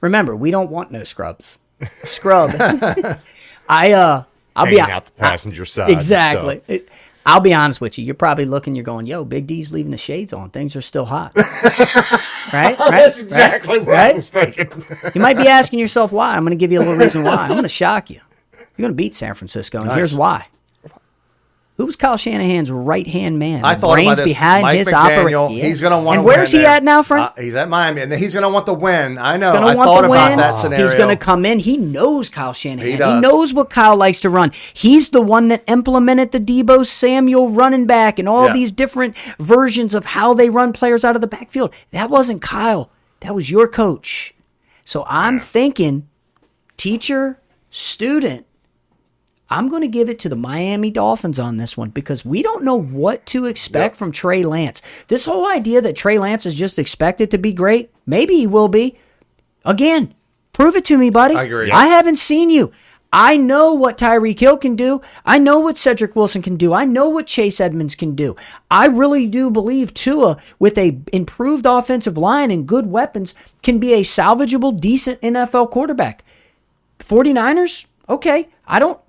[0.00, 1.58] Remember, we don't want no scrubs.
[2.04, 2.50] Scrub.
[3.68, 4.24] I uh,
[4.56, 5.90] I'll be out the passenger side.
[5.90, 6.62] exactly.
[6.68, 6.88] It-
[7.26, 8.06] I'll be honest with you.
[8.06, 8.74] You're probably looking.
[8.74, 10.48] You're going, "Yo, Big D's leaving the shades on.
[10.48, 12.22] Things are still hot." right?
[12.52, 12.78] Right?
[12.78, 13.86] That's exactly right?
[13.86, 14.84] what I was thinking.
[15.14, 16.34] You might be asking yourself why.
[16.34, 17.34] I'm going to give you a little reason why.
[17.34, 18.22] I'm going to shock you.
[18.52, 20.46] You're going to beat San Francisco, and here's why.
[21.78, 23.64] Who was Kyle Shanahan's right hand man?
[23.64, 24.26] I thought about this.
[24.26, 25.64] behind Mike his McDaniel, operation.
[25.64, 26.36] he's going to want to And win.
[26.36, 26.66] where's he there.
[26.70, 27.30] at now, Frank?
[27.38, 29.16] Uh, he's at Miami, and he's going to want the win.
[29.16, 29.46] I know.
[29.46, 30.84] He's I going to want thought about that scenario.
[30.84, 31.60] He's going to come in.
[31.60, 32.84] He knows Kyle Shanahan.
[32.84, 34.50] He He, knows what Kyle likes to run.
[34.74, 38.54] He's the one that implemented the Deebo Samuel running back and all Yeah.
[38.54, 41.72] these different versions of how they run players out of the backfield.
[41.92, 42.90] That wasn't Kyle.
[43.20, 44.34] That was your coach.
[44.84, 46.08] So I'm thinking,
[46.76, 47.38] teacher,
[47.70, 48.46] student,
[49.50, 52.64] I'm going to give it to the Miami Dolphins on this one because we don't
[52.64, 54.82] know what to expect from Trey Lance.
[55.08, 58.68] This whole idea that Trey Lance is just expected to be great, maybe he will
[58.68, 58.98] be.
[59.64, 60.14] Again,
[60.52, 61.34] prove it to me, buddy.
[61.34, 61.70] I agree.
[61.70, 62.72] I haven't seen you.
[63.10, 65.00] I know what Tyreek Hill can do.
[65.24, 66.74] I know what Cedric Wilson can do.
[66.74, 68.36] I know what Chase Edmonds can do.
[68.70, 73.94] I really do believe Tua, with a improved offensive line and good weapons, can be
[73.94, 76.22] a salvageable, decent NFL quarterback.
[76.98, 78.48] 49ers, okay.
[78.66, 79.00] I don't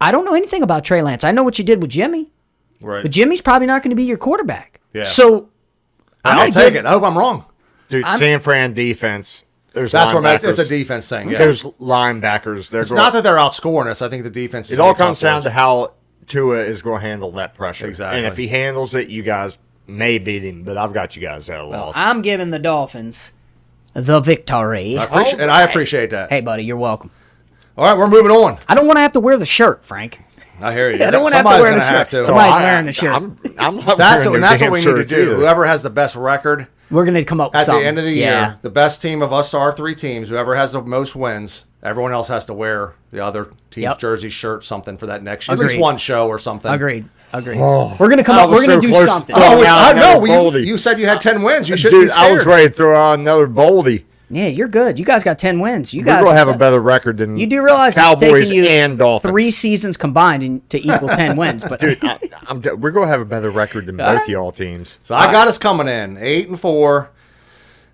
[0.00, 1.24] I don't know anything about Trey Lance.
[1.24, 2.30] I know what you did with Jimmy,
[2.80, 3.02] Right.
[3.02, 4.80] but Jimmy's probably not going to be your quarterback.
[4.92, 5.04] Yeah.
[5.04, 5.48] So
[6.24, 6.86] I'm I'll take give- it.
[6.86, 7.44] I hope I'm wrong.
[7.88, 9.44] Dude, San Fran defense.
[9.74, 10.48] There's That's what linebackers.
[10.50, 11.30] it's a defense thing.
[11.30, 11.38] Yeah.
[11.38, 12.70] There's linebackers.
[12.70, 14.00] They're it's going, not that they're outscoring us.
[14.02, 14.68] I think the defense.
[14.70, 15.44] Is it all gonna be tough comes down us.
[15.44, 15.92] to how
[16.26, 17.86] Tua is going to handle that pressure.
[17.86, 18.18] Exactly.
[18.18, 20.62] And if he handles it, you guys may beat him.
[20.62, 21.94] But I've got you guys at a loss.
[21.96, 23.32] I'm giving the Dolphins
[23.92, 24.96] the victory.
[24.96, 26.30] I appreciate, and I appreciate that.
[26.30, 27.10] Hey, buddy, you're welcome.
[27.80, 28.58] All right, we're moving on.
[28.68, 30.20] I don't want to have to wear the shirt, Frank.
[30.60, 31.02] I hear you.
[31.02, 32.10] I don't wanna have to wear the shirt.
[32.10, 32.24] to.
[32.24, 33.10] Somebody- Somebody's I- wearing the shirt.
[33.14, 35.22] I'm, I'm not That's wearing what, that's what we need to do.
[35.22, 35.34] either.
[35.36, 37.80] Whoever has the best record We're going to come up at something.
[37.82, 38.48] the end of the yeah.
[38.48, 42.12] year, the best team of us, our three teams, whoever has the most wins, everyone
[42.12, 43.98] else has to wear the other team's Yep.
[43.98, 45.54] jersey, shirt, something for that next year.
[45.54, 46.70] At least one show or something.
[46.70, 47.08] Agreed.
[47.32, 47.60] Agreed.
[47.60, 47.96] Oh.
[47.98, 48.50] We're gonna come I up.
[48.50, 49.34] We're gonna do close something.
[49.34, 50.50] throwing Oh, oh out I another know.
[50.56, 51.68] You, you said you had ten wins.
[51.70, 52.26] You should be Dude, scared.
[52.28, 54.02] I was ready to throw out another Boldy.
[54.30, 54.98] Yeah, you're good.
[54.98, 55.92] You guys got ten wins.
[55.92, 58.70] You guys gonna have a better record than You do realize Cowboys it's taken you
[58.70, 59.30] and Dolphins.
[59.30, 63.20] three seasons combined in, to equal ten wins, but Dude, I, I'm, we're gonna have
[63.20, 64.98] a better record than both y'all teams.
[65.02, 67.10] So I got us coming in eight and four.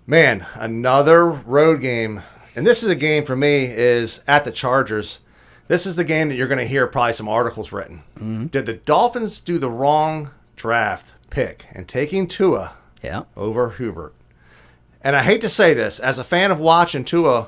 [0.05, 2.21] Man, another road game,
[2.55, 5.19] and this is a game for me is at the Chargers.
[5.67, 8.03] This is the game that you're going to hear probably some articles written.
[8.15, 8.45] Mm-hmm.
[8.45, 14.13] Did the Dolphins do the wrong draft pick and taking Tua yeah, over Herbert?
[15.07, 17.47] And I hate to say this, as a fan of watching Tua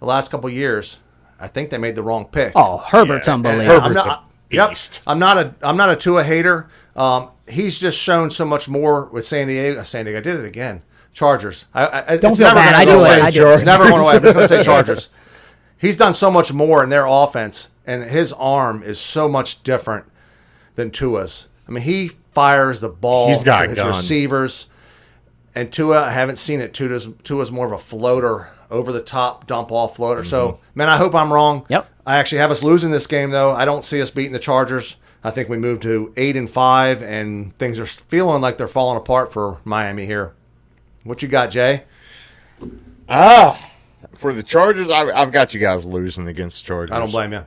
[0.00, 0.98] the last couple years,
[1.38, 2.50] I think they made the wrong pick.
[2.56, 3.80] Oh, Herbert's Yeah, unbelievable.
[3.80, 5.02] Herbert's I'm not, a yep, beast.
[5.06, 6.68] I'm not a I'm not a Tua hater.
[6.96, 9.84] Um, he's just shown so much more with San Diego.
[9.84, 10.82] San Diego I did it again.
[11.12, 11.66] Chargers.
[11.72, 12.72] I, I, Don't it's feel never bad.
[12.72, 13.06] gonna I do it.
[13.06, 13.20] away.
[13.20, 13.54] I do it.
[13.54, 14.10] It's never going away.
[14.16, 15.08] I'm just going to say Chargers.
[15.78, 20.06] He's done so much more in their offense, and his arm is so much different
[20.74, 21.46] than Tua's.
[21.68, 23.86] I mean, he fires the ball He's got to his gun.
[23.86, 24.70] receivers.
[25.56, 26.74] And Tua, I haven't seen it.
[26.74, 30.22] Tua's, Tua's more of a floater, over the top, dump off floater.
[30.22, 31.64] So, man, I hope I'm wrong.
[31.70, 31.88] Yep.
[32.06, 33.52] I actually have us losing this game, though.
[33.52, 34.96] I don't see us beating the Chargers.
[35.24, 38.98] I think we moved to eight and five, and things are feeling like they're falling
[38.98, 40.34] apart for Miami here.
[41.04, 41.84] What you got, Jay?
[43.08, 43.72] Ah,
[44.14, 46.94] for the Chargers, I, I've got you guys losing against the Chargers.
[46.94, 47.44] I don't blame you.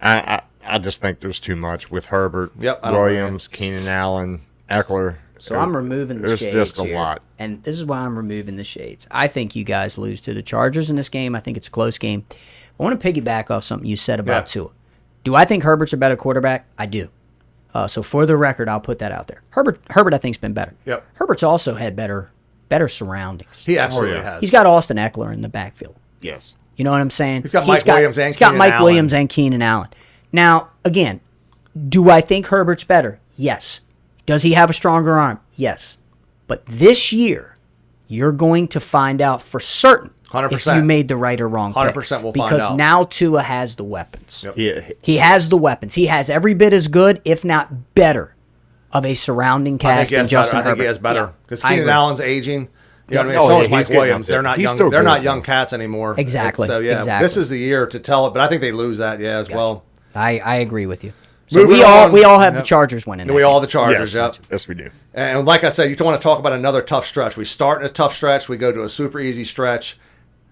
[0.00, 3.48] I, I, I just think there's too much with Herbert, Yep, I don't blame Williams,
[3.48, 5.16] Keenan Allen, Ekeler.
[5.40, 6.94] So I'm removing the There's shades just a here.
[6.96, 7.22] lot.
[7.38, 9.06] and this is why I'm removing the shades.
[9.10, 11.34] I think you guys lose to the Chargers in this game.
[11.34, 12.26] I think it's a close game.
[12.78, 14.62] I want to piggyback off something you said about Yeah.
[14.62, 14.68] Tua.
[15.24, 16.66] Do I think Herbert's a better quarterback?
[16.78, 17.08] I do.
[17.74, 19.42] Uh, so for the record, I'll put that out there.
[19.50, 20.74] Herbert, Herbert, I think's been better.
[20.86, 21.06] Yep.
[21.14, 22.30] Herbert's also had better,
[22.68, 23.64] better surroundings.
[23.64, 24.22] He absolutely Oh, yeah.
[24.34, 24.40] has.
[24.40, 25.94] He's got Austin Ekeler in the backfield.
[26.20, 26.54] Yes.
[26.76, 27.42] You know what I'm saying?
[27.42, 28.84] He's got Mike Williams and he's got Keenan Mike Allen.
[28.84, 29.88] Williams and Keenan Allen.
[30.32, 31.20] Now, again,
[31.88, 33.20] do I think Herbert's better?
[33.36, 33.82] Yes.
[34.30, 35.40] Does he have a stronger arm?
[35.56, 35.98] Yes.
[36.46, 37.56] But this year,
[38.06, 40.76] you're going to find out for certain 100%.
[40.76, 41.74] you made the right or wrong.
[41.74, 41.82] pick.
[41.82, 42.58] 100% we'll find out.
[42.58, 44.44] because now Tua has the weapons.
[44.44, 44.54] Yep.
[44.54, 45.94] He, He has the weapons.
[45.96, 48.36] He has every bit as good, if not better,
[48.92, 50.68] of a surrounding cast than Justin better.
[50.68, 50.88] I think he Herbert.
[50.90, 51.88] has better because I Keenan.
[51.88, 52.68] Allen's aging.
[53.08, 53.38] You know what I mean?
[53.40, 54.26] Oh, so yeah, is Mike Williams.
[54.28, 54.90] They're not He's young.
[54.90, 56.14] They're not young cats anymore.
[56.16, 57.24] Exactly, So yeah, exactly.
[57.24, 58.30] this is the year to tell it.
[58.30, 59.18] But I think they lose that.
[59.18, 59.82] Yeah, as well.
[60.14, 61.12] I, I agree with you.
[61.50, 62.12] So Moving we all on.
[62.12, 63.22] we all have the Chargers winning.
[63.22, 64.14] And that we all the Chargers.
[64.14, 64.46] yes, Yep.
[64.52, 64.88] yes, we do.
[65.12, 67.36] And like I said, you don't want to talk about another tough stretch.
[67.36, 68.48] We start in a tough stretch.
[68.48, 69.98] We go to a super easy stretch.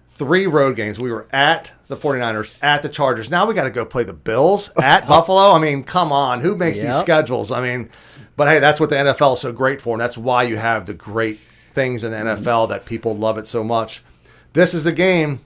[0.09, 0.99] Three road games.
[0.99, 3.29] We were at the 49ers, at the Chargers.
[3.29, 5.53] Now we got to go play the Bills at Buffalo.
[5.53, 6.41] I mean, come on.
[6.41, 7.49] Who makes these schedules?
[7.49, 7.89] I mean,
[8.35, 9.93] but hey, that's what the NFL is so great for.
[9.93, 11.39] And that's why you have the great
[11.73, 12.43] things in the mm-hmm.
[12.43, 14.03] NFL that people love it so much.
[14.51, 15.39] This is the game,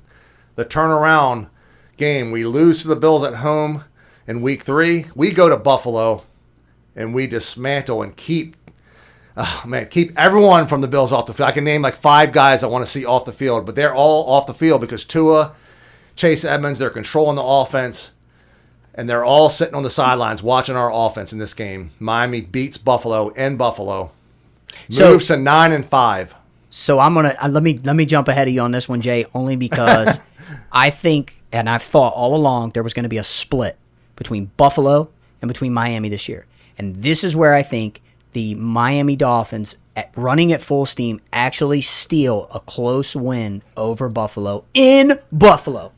[0.55, 1.49] the turnaround
[1.95, 2.31] game.
[2.31, 3.83] We lose to the Bills at home
[4.27, 5.05] in week three.
[5.15, 6.23] We go to Buffalo
[6.95, 8.55] and we dismantle and keep
[9.35, 11.49] oh man, keep everyone from the Bills off the field.
[11.49, 13.93] I can name like five guys I want to see off the field, but they're
[13.93, 15.53] all off the field because Tua,
[16.15, 18.11] Chase Edmonds, they're controlling the offense,
[18.93, 21.91] and they're all sitting on the sidelines watching our offense in this game.
[21.99, 24.11] Miami beats Buffalo in Buffalo,
[24.89, 26.35] So- moves to nine and five.
[26.69, 28.99] So I'm gonna uh, let me let me jump ahead of you on this one,
[28.99, 30.19] Jay, only because
[30.71, 33.77] I think and I've thought all along there was going to be a split
[34.15, 35.09] between Buffalo
[35.41, 36.45] and between Miami this year,
[36.77, 38.01] and this is where I think
[38.33, 44.65] the Miami Dolphins, at running at full steam, actually steal a close win over Buffalo
[44.73, 45.91] in Buffalo.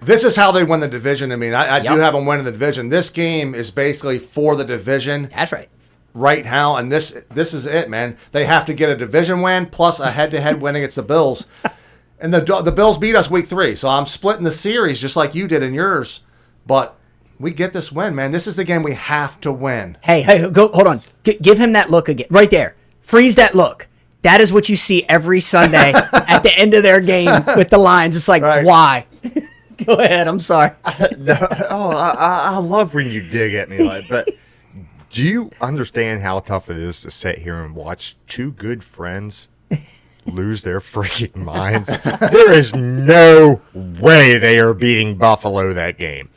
[0.00, 1.30] This is how they win the division.
[1.32, 1.94] I mean, I, I Yep.
[1.94, 2.88] do have them winning the division.
[2.88, 5.30] This game is basically for the division.
[5.34, 5.68] That's right.
[6.12, 8.16] right now, and this this is it, man.
[8.32, 11.02] They have to get a division win plus a head to head win against the
[11.02, 11.48] Bills,
[12.20, 13.74] and the the Bills beat us week three.
[13.76, 16.24] So I'm splitting the series just like you did in yours,
[16.66, 16.96] but
[17.38, 18.30] we get this win, man.
[18.32, 19.96] This is the game we have to win.
[20.02, 21.00] Hey, hey, go hold on.
[21.24, 22.76] G- give him that look again, right there.
[23.00, 23.88] Freeze that look.
[24.22, 27.78] That is what you see every Sunday at the end of their game with the
[27.78, 28.16] lines.
[28.16, 28.64] It's like, Right.
[28.64, 29.06] why?
[29.84, 30.26] go ahead.
[30.26, 30.70] I'm sorry.
[30.84, 34.28] oh, I, I, I love when you dig at me like but
[35.10, 39.48] do you understand how tough it is to sit here and watch two good friends
[40.26, 41.96] lose their freaking minds?
[42.02, 46.28] there is no way they are beating Buffalo that game.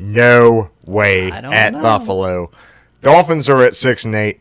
[0.00, 1.82] No way at know.
[1.82, 2.50] Buffalo.
[3.02, 4.40] Dolphins are at six and eight.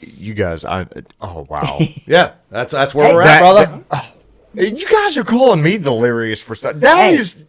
[0.00, 0.86] You guys, I
[1.20, 1.78] oh wow.
[2.06, 3.84] Yeah, that's that's where Hey, we're at, that- brother.
[3.90, 4.12] Oh,
[4.54, 6.76] you guys are calling me delirious for stuff.
[6.76, 7.16] That Hey.
[7.18, 7.44] is-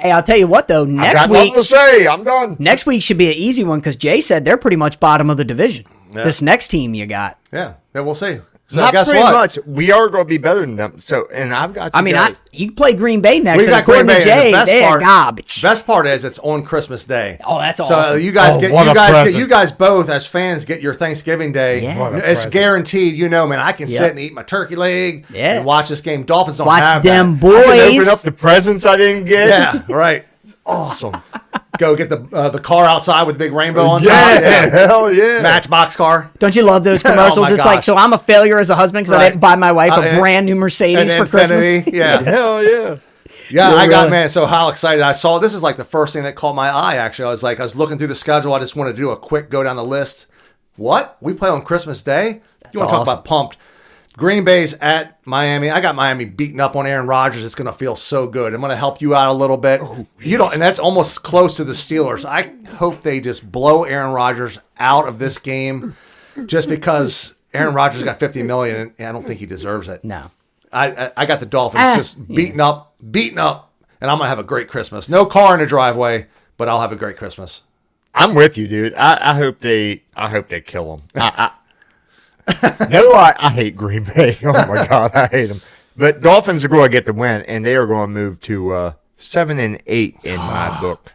[0.00, 0.82] Hey, I'll tell you what though.
[0.82, 2.06] I Next got week, nothing to say.
[2.06, 2.56] I'm done.
[2.58, 5.36] next week should be an easy one because Jay said they're pretty much bottom of
[5.36, 5.86] the division.
[6.12, 7.38] This next team you got.
[7.52, 8.38] yeah, yeah, we'll see.
[8.66, 9.32] So Not guess pretty what?
[9.34, 9.58] much.
[9.66, 10.96] We are going to be better than them.
[10.98, 11.92] So, and I've got.
[11.92, 12.36] You I mean, I, guys.
[12.50, 14.24] you play Green Bay next, We and got according Green Bay.
[14.24, 15.62] Jay, the best they're part, garbage.
[15.62, 17.38] Best part is it's on Christmas Day.
[17.44, 18.04] Oh, that's so awesome.
[18.04, 20.80] So you guys Oh, get you a guys get you guys both as fans get
[20.80, 21.82] your Thanksgiving Day.
[21.82, 22.08] Yeah.
[22.16, 22.52] It's present.
[22.54, 23.14] guaranteed.
[23.14, 23.98] You know, man, I can Yep.
[23.98, 25.56] sit and eat my turkey leg Yeah.
[25.58, 26.22] and watch this game.
[26.22, 27.46] Dolphins don't Watch have them that.
[27.46, 27.98] I can boys.
[28.00, 29.48] open up the presents I didn't get.
[29.48, 30.24] Yeah, right.
[30.42, 31.16] It's awesome.
[31.78, 34.40] Go get the uh, the car outside with the big rainbow on yeah, top.
[34.42, 34.68] Yeah.
[34.86, 35.42] hell yeah.
[35.42, 36.30] Matchbox car.
[36.38, 37.38] Don't you love those commercials?
[37.38, 39.56] Oh my it's like, so I'm a failure as a husband because I didn't buy
[39.56, 41.66] my wife Uh, a and- brand new Mercedes And for Christmas.
[41.66, 41.92] Infiniti.
[41.94, 42.22] Yeah.
[42.24, 42.96] Hell yeah.
[43.50, 44.10] Yeah, Yeah, I got really.
[44.10, 44.28] man.
[44.28, 46.96] So how excited I saw this is like the first thing that caught my eye.
[46.96, 48.54] Actually, I was like, I was looking through the schedule.
[48.54, 50.26] I just want to do a quick go down the list.
[50.76, 52.40] What we play on Christmas Day?
[52.72, 53.56] you want to talk about pumped?
[54.16, 55.70] Green Bay's at Miami.
[55.70, 57.42] I got Miami beating up on Aaron Rodgers.
[57.42, 58.54] It's going to feel so good.
[58.54, 59.80] I'm going to help you out a little bit.
[60.20, 62.24] You don't, and that's almost close to the Steelers.
[62.24, 65.96] I hope they just blow Aaron Rodgers out of this game,
[66.46, 70.04] just because Aaron Rodgers got 50 million, and I don't think he deserves it.
[70.04, 70.30] No.
[70.72, 74.28] I, I I got the Dolphins Ah, just beating up, beating up, and I'm gonna
[74.28, 75.08] have a great Christmas.
[75.08, 77.62] No car in the driveway, but I'll have a great Christmas.
[78.12, 78.94] I'm with you, dude.
[78.94, 80.02] I, I hope they.
[80.16, 81.06] I hope they kill them.
[81.16, 81.50] I, I,
[82.90, 84.38] no, I, I hate Green Bay.
[84.44, 85.62] Oh my god, I hate them.
[85.96, 88.72] But Dolphins are going to get the win, and they are going to move to
[88.72, 91.12] uh, seven and eight in my book.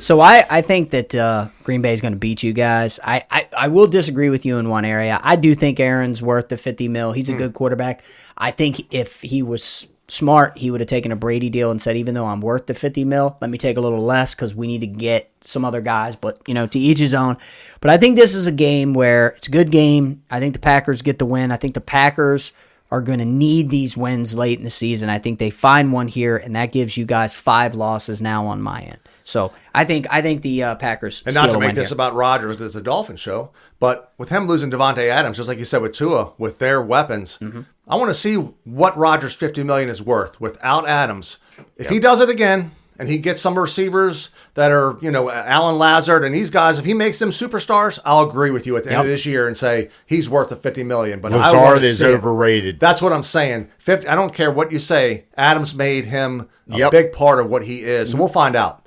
[0.00, 3.00] So I, I think that uh, Green Bay is going to beat you guys.
[3.02, 5.18] I, I, I will disagree with you in one area.
[5.22, 7.12] I do think Aaron's worth the 50 mil.
[7.12, 8.04] He's a good quarterback.
[8.36, 11.96] I think if he was smart, he would have taken a Brady deal and said,
[11.96, 14.66] even though I'm worth the 50 mil, let me take a little less because we
[14.66, 16.16] need to get some other guys.
[16.16, 17.36] But, you know, to each his own.
[17.80, 20.22] But I think this is a game where it's a good game.
[20.30, 21.52] I think the Packers get the win.
[21.52, 22.52] I think the Packers
[22.90, 25.10] are going to need these wins late in the season.
[25.10, 28.62] I think they find one here, and that gives you guys five losses now on
[28.62, 28.98] my end.
[29.28, 31.96] So I think I think the uh, Packers And not to a make this here.
[31.96, 35.58] about Rodgers because it's a Dolphin show, but with him losing Davante Adams, just like
[35.58, 37.60] you said with Tua, with their weapons, Mm-hmm.
[37.90, 41.38] I want to see what Rodgers' 50 million is worth without Adams.
[41.78, 45.78] If he does it again and he gets some receivers that are, you know, Allen
[45.78, 48.90] Lazard and these guys, if he makes them superstars, I'll agree with you at the
[48.92, 51.20] end of this year and say he's worth the 50 million.
[51.20, 52.08] But I Lazard is see it.
[52.14, 52.78] overrated.
[52.80, 53.68] That's what I'm saying.
[53.78, 55.24] 50, I don't care what you say.
[55.36, 56.90] Adams made him a Yep.
[56.90, 58.10] big part of what he is.
[58.10, 58.84] So we'll find out.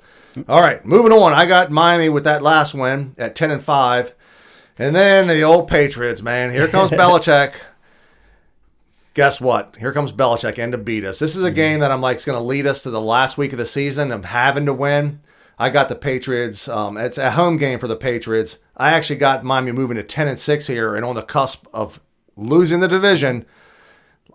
[0.48, 1.32] All right, moving on.
[1.32, 4.14] I got Miami with that last win at 10 and 5.
[4.78, 6.50] And then the old Patriots, man.
[6.50, 7.52] Here comes Belichick.
[9.14, 9.76] Guess what?
[9.78, 11.18] Here comes Belichick and to beat us.
[11.18, 13.36] This is a game that I'm like is going to lead us to the last
[13.36, 15.20] week of the season of having to win.
[15.58, 16.66] I got the Patriots.
[16.66, 18.58] Um, it's a home game for the Patriots.
[18.74, 22.00] I actually got Miami moving to 10 and 6 here and on the cusp of
[22.36, 23.44] losing the division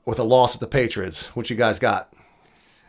[0.05, 1.36] with a loss at the Patriots.
[1.36, 2.13] What you guys got?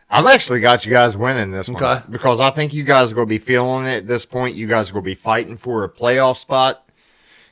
[0.09, 2.03] I've actually got you guys winning this one Okay.
[2.09, 4.55] because I think you guys are going to be feeling it at this point.
[4.55, 6.89] You guys are going to be fighting for a playoff spot,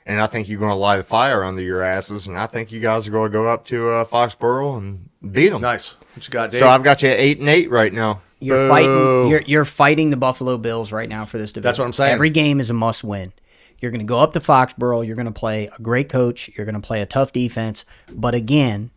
[0.07, 2.25] and I think you're going to light a fire under your asses.
[2.27, 5.49] And I think you guys are going to go up to uh, Foxborough and beat
[5.49, 5.61] them.
[5.61, 5.97] Nice.
[6.15, 6.59] What you got, Dave?
[6.59, 8.21] So I've got you at eight and eight right now.
[8.39, 8.69] You're Boo.
[8.69, 9.29] fighting.
[9.29, 11.67] You're you're fighting the Buffalo Bills right now for this division.
[11.67, 12.13] That's what I'm saying.
[12.13, 13.33] Every game is a must win.
[13.79, 15.05] You're going to go up to Foxborough.
[15.05, 16.49] You're going to play a great coach.
[16.57, 17.85] You're going to play a tough defense.
[18.11, 18.89] But again,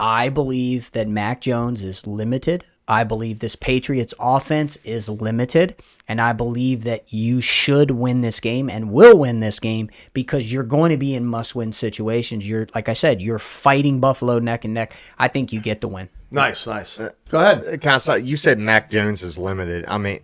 [0.00, 2.64] I believe that Mac Jones is limited.
[2.88, 5.76] I believe this Patriots offense is limited.
[6.08, 10.50] And I believe that you should win this game and will win this game because
[10.52, 12.48] you're going to be in must win situations.
[12.48, 14.96] You're, like I said, you're fighting Buffalo neck and neck.
[15.18, 16.08] I think you get the win.
[16.30, 16.98] nice, nice.
[16.98, 17.64] Uh, Go ahead.
[17.64, 19.84] It kind of you said Mac Jones is limited.
[19.86, 20.20] I mean,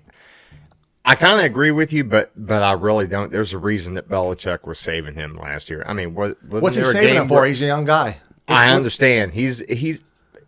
[1.05, 3.31] I kind of agree with you, but but I really don't.
[3.31, 5.85] There's a reason that Belichick was saving him last year.
[5.87, 7.35] I mean, what What's he saving him for?
[7.41, 8.19] where- He's a young guy.
[8.49, 9.33] I understand.
[9.33, 10.03] He's he's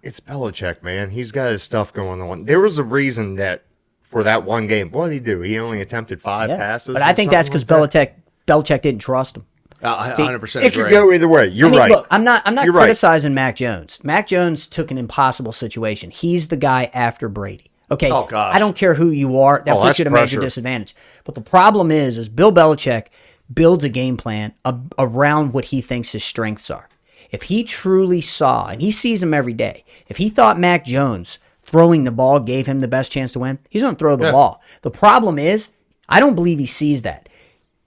[0.07, 1.11] it's Belichick, man.
[1.11, 2.45] He's got his stuff going on.
[2.45, 3.65] There was a reason that
[4.03, 5.41] for that one game, what did he do?
[5.41, 6.57] He only attempted five Yeah.
[6.57, 6.93] passes.
[6.95, 8.13] But I think that's because like that?
[8.47, 9.45] Belichick Belichick didn't trust him.
[9.83, 10.85] Uh, 100% It agree.
[10.85, 11.49] could go either way.
[11.49, 11.91] You're I mean, right.
[11.91, 12.83] look, I'm not I'm not You're right.
[12.83, 13.99] criticizing Mac Jones.
[14.05, 16.11] Mac Jones took an impossible situation.
[16.11, 17.71] He's the guy after Brady.
[17.91, 18.55] Okay, Oh, gosh.
[18.55, 19.63] I don't care who you are.
[19.65, 20.97] That Oh, puts you at a major disadvantage.
[21.25, 23.07] But the problem is, is Bill Belichick
[23.53, 26.89] builds a game plan a- around what he thinks his strengths are.
[27.31, 31.39] If he truly saw, and he sees them every day, if he thought Mac Jones
[31.61, 34.27] throwing the ball gave him the best chance to win, he's going to throw the
[34.27, 34.33] Yeah.
[34.33, 34.63] ball.
[34.83, 35.71] The problem is,
[36.09, 37.29] I don't believe he sees that.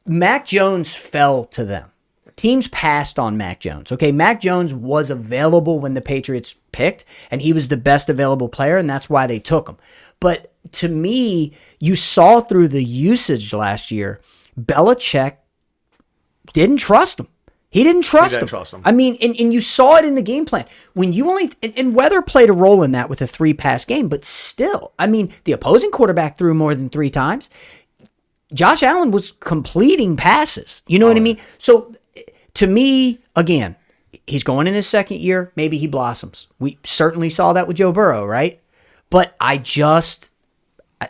[0.06, 1.92] Mac Jones fell to them.
[2.36, 3.92] Teams passed on Mac Jones.
[3.92, 8.48] Okay, Mac Jones was available when the Patriots picked, and he was the best available
[8.48, 9.78] player, and that's why they took him.
[10.22, 14.22] But to me, you saw through the usage last year,
[14.60, 15.34] Belichick
[16.54, 17.28] didn't trust him.
[17.72, 18.48] He didn't trust didn't him.
[18.48, 18.82] trust him.
[18.84, 20.66] I mean, and, and you saw it in the game plan.
[20.94, 23.86] When you only, and, and Weather played a role in that with a three pass
[23.86, 27.50] game, but still, I mean, the opposing quarterback threw more than three times.
[28.52, 30.82] Josh Allen was completing passes.
[30.88, 31.40] You know what I oh, mean?
[31.60, 31.94] So
[32.56, 33.76] to me, again,
[34.26, 35.52] he's going in his second year.
[35.56, 36.48] Maybe he blossoms.
[36.58, 38.60] We certainly saw that with Joe Burrow, right?
[39.12, 40.34] But I just,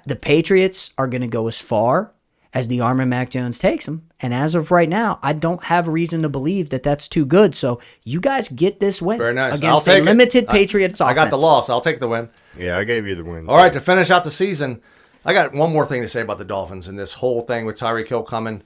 [0.05, 2.12] the Patriots are going to go as far
[2.54, 4.08] as the arm of Mac Jones takes them.
[4.20, 7.54] And as of right now, I don't have reason to believe that that's too good.
[7.56, 9.52] So you guys get this win Very nice.
[9.54, 10.06] I'll against take a it.
[10.06, 11.70] limited I- Patriots I got the loss.
[11.70, 12.30] I'll take the win.
[12.58, 13.47] Yeah, I gave you the win.
[13.47, 14.82] All right, to finish out the season,
[15.24, 17.78] I got one more thing to say about the Dolphins and this whole thing with
[17.78, 18.64] Tyreek Hill coming.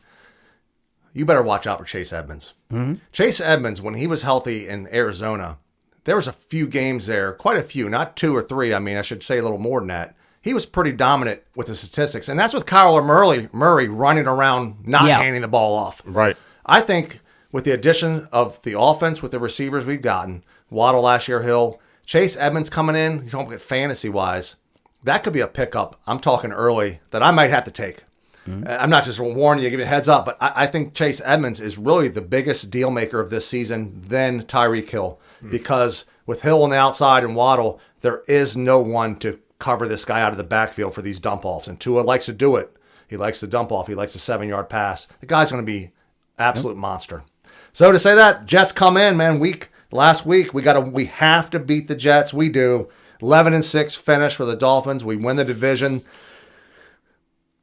[1.13, 2.53] You better watch out for Chase Edmonds.
[2.71, 2.95] Mm-hmm.
[3.11, 5.57] Chase Edmonds, when he was healthy in Arizona,
[6.05, 8.73] there was a few games there, quite a few, not two or three.
[8.73, 10.15] I mean, I should say a little more than that.
[10.43, 14.85] He was pretty dominant with the statistics, and that's with Kyler Murray, Murray running around,
[14.85, 15.17] not Yeah.
[15.21, 16.01] handing the ball off.
[16.05, 16.35] Right.
[16.65, 17.21] I think
[17.51, 21.79] with the addition of the offense with the receivers we've gotten, Waddle last year, Hill,
[22.05, 24.57] Chase Edmonds coming in, you don't get fantasy wise,
[25.03, 25.99] that could be a pickup.
[26.05, 28.03] I'm talking early that I might have to take.
[28.45, 30.93] Uh, I'm not just warning you, giving you a heads up, but I, I think
[30.93, 35.17] Chase Edmonds is really the biggest deal maker of this season than Tyreek Hill
[35.49, 40.03] because with Hill on the outside and Waddle, there is no one to cover this
[40.03, 41.67] guy out of the backfield for these dump offs.
[41.67, 42.75] And Tua likes to do it.
[43.07, 43.87] He likes the dump off.
[43.87, 45.07] He likes the seven yard pass.
[45.21, 45.91] The guy's going to be
[46.37, 47.23] absolute monster.
[47.71, 51.05] So to say that Jets come in, man, week last week we got to we
[51.05, 52.33] have to beat the Jets.
[52.33, 52.89] We do.
[53.21, 55.05] 11 and 6 finish for the Dolphins.
[55.05, 56.03] We win the division.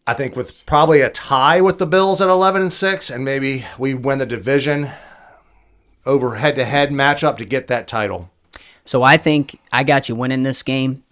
[0.06, 3.66] I think with probably a tie with the Bills at 11 and 6 and maybe
[3.78, 4.90] we win the division
[6.06, 8.30] over head to head matchup to get that title.
[8.86, 11.04] So I think I got you winning this game.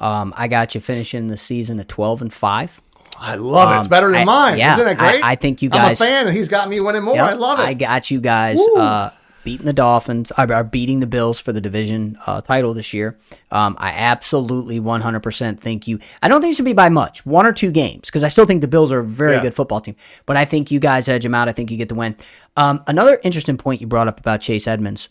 [0.00, 2.82] Um, I got you finishing the season at 12 and 5.
[3.18, 3.78] I love it.
[3.78, 4.58] It's Um, better than I- mine.
[4.58, 5.22] yeah, Isn't it great?
[5.24, 6.00] I- I think you guys.
[6.00, 7.14] I'm a fan and he's got me winning more.
[7.14, 7.66] Yep, I love it.
[7.66, 9.08] I got you guys uh,
[9.42, 13.16] beating the Dolphins, uh, are beating the Bills for the division uh, title this year.
[13.50, 15.98] Um, I absolutely 100% think you.
[16.22, 18.44] I don't think it should be by much, one or two games, because I still
[18.44, 19.42] think the Bills are a very Yeah.
[19.42, 19.96] good football team.
[20.26, 21.48] But I think you guys edge them out.
[21.48, 22.16] I think you get the win.
[22.56, 25.08] Um, another interesting point you brought up about Chase Edmonds.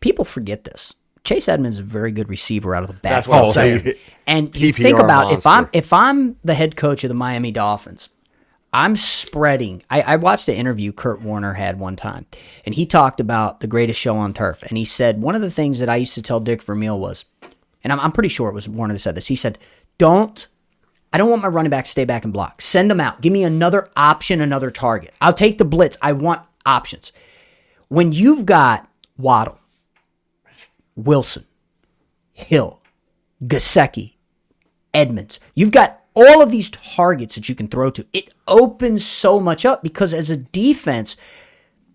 [0.00, 0.94] People forget this.
[1.24, 3.46] Chase Edmonds is a very good receiver out of the That's backfield.
[3.46, 3.82] what saying.
[3.82, 3.96] saying.
[4.26, 8.08] And you think about if I'm if I'm the head coach of the Miami Dolphins,
[8.72, 9.82] I'm spreading.
[9.90, 12.26] I, I watched an interview Kurt Warner had one time,
[12.64, 14.62] and he talked about the greatest show on turf.
[14.62, 17.24] And he said one of the things that I used to tell Dick Vermeil was,
[17.84, 19.28] and I'm, I'm pretty sure it was Warner that said this.
[19.28, 19.58] He said,
[19.98, 20.46] "Don't,
[21.12, 22.62] I don't want my running back to stay back and block.
[22.62, 23.20] Send them out.
[23.20, 25.14] Give me another option, another target.
[25.20, 25.96] I'll take the blitz.
[26.00, 27.12] I want options.
[27.88, 29.58] When you've got Waddle,
[30.96, 31.46] Wilson,
[32.32, 32.80] Hill,
[33.44, 34.14] Gesicki,
[34.94, 35.40] Edmonds.
[35.54, 38.06] You've got all of these targets that you can throw to.
[38.12, 41.16] It opens so much up because as a defense,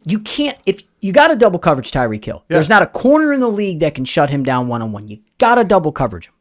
[0.06, 2.44] you can't if you got a double coverage Tyreek Hill.
[2.48, 5.08] There's not a corner in the league that can shut him down one on one.
[5.08, 6.34] You got to double coverage him.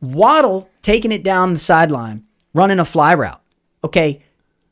[0.00, 2.24] Waddle taking it down the sideline,
[2.54, 3.40] running a fly route.
[3.84, 4.22] Okay,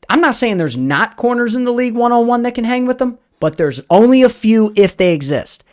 [0.09, 2.85] I'm not saying there's not corners in the league one on one that can hang
[2.85, 5.63] with them, but there's only a few if they exist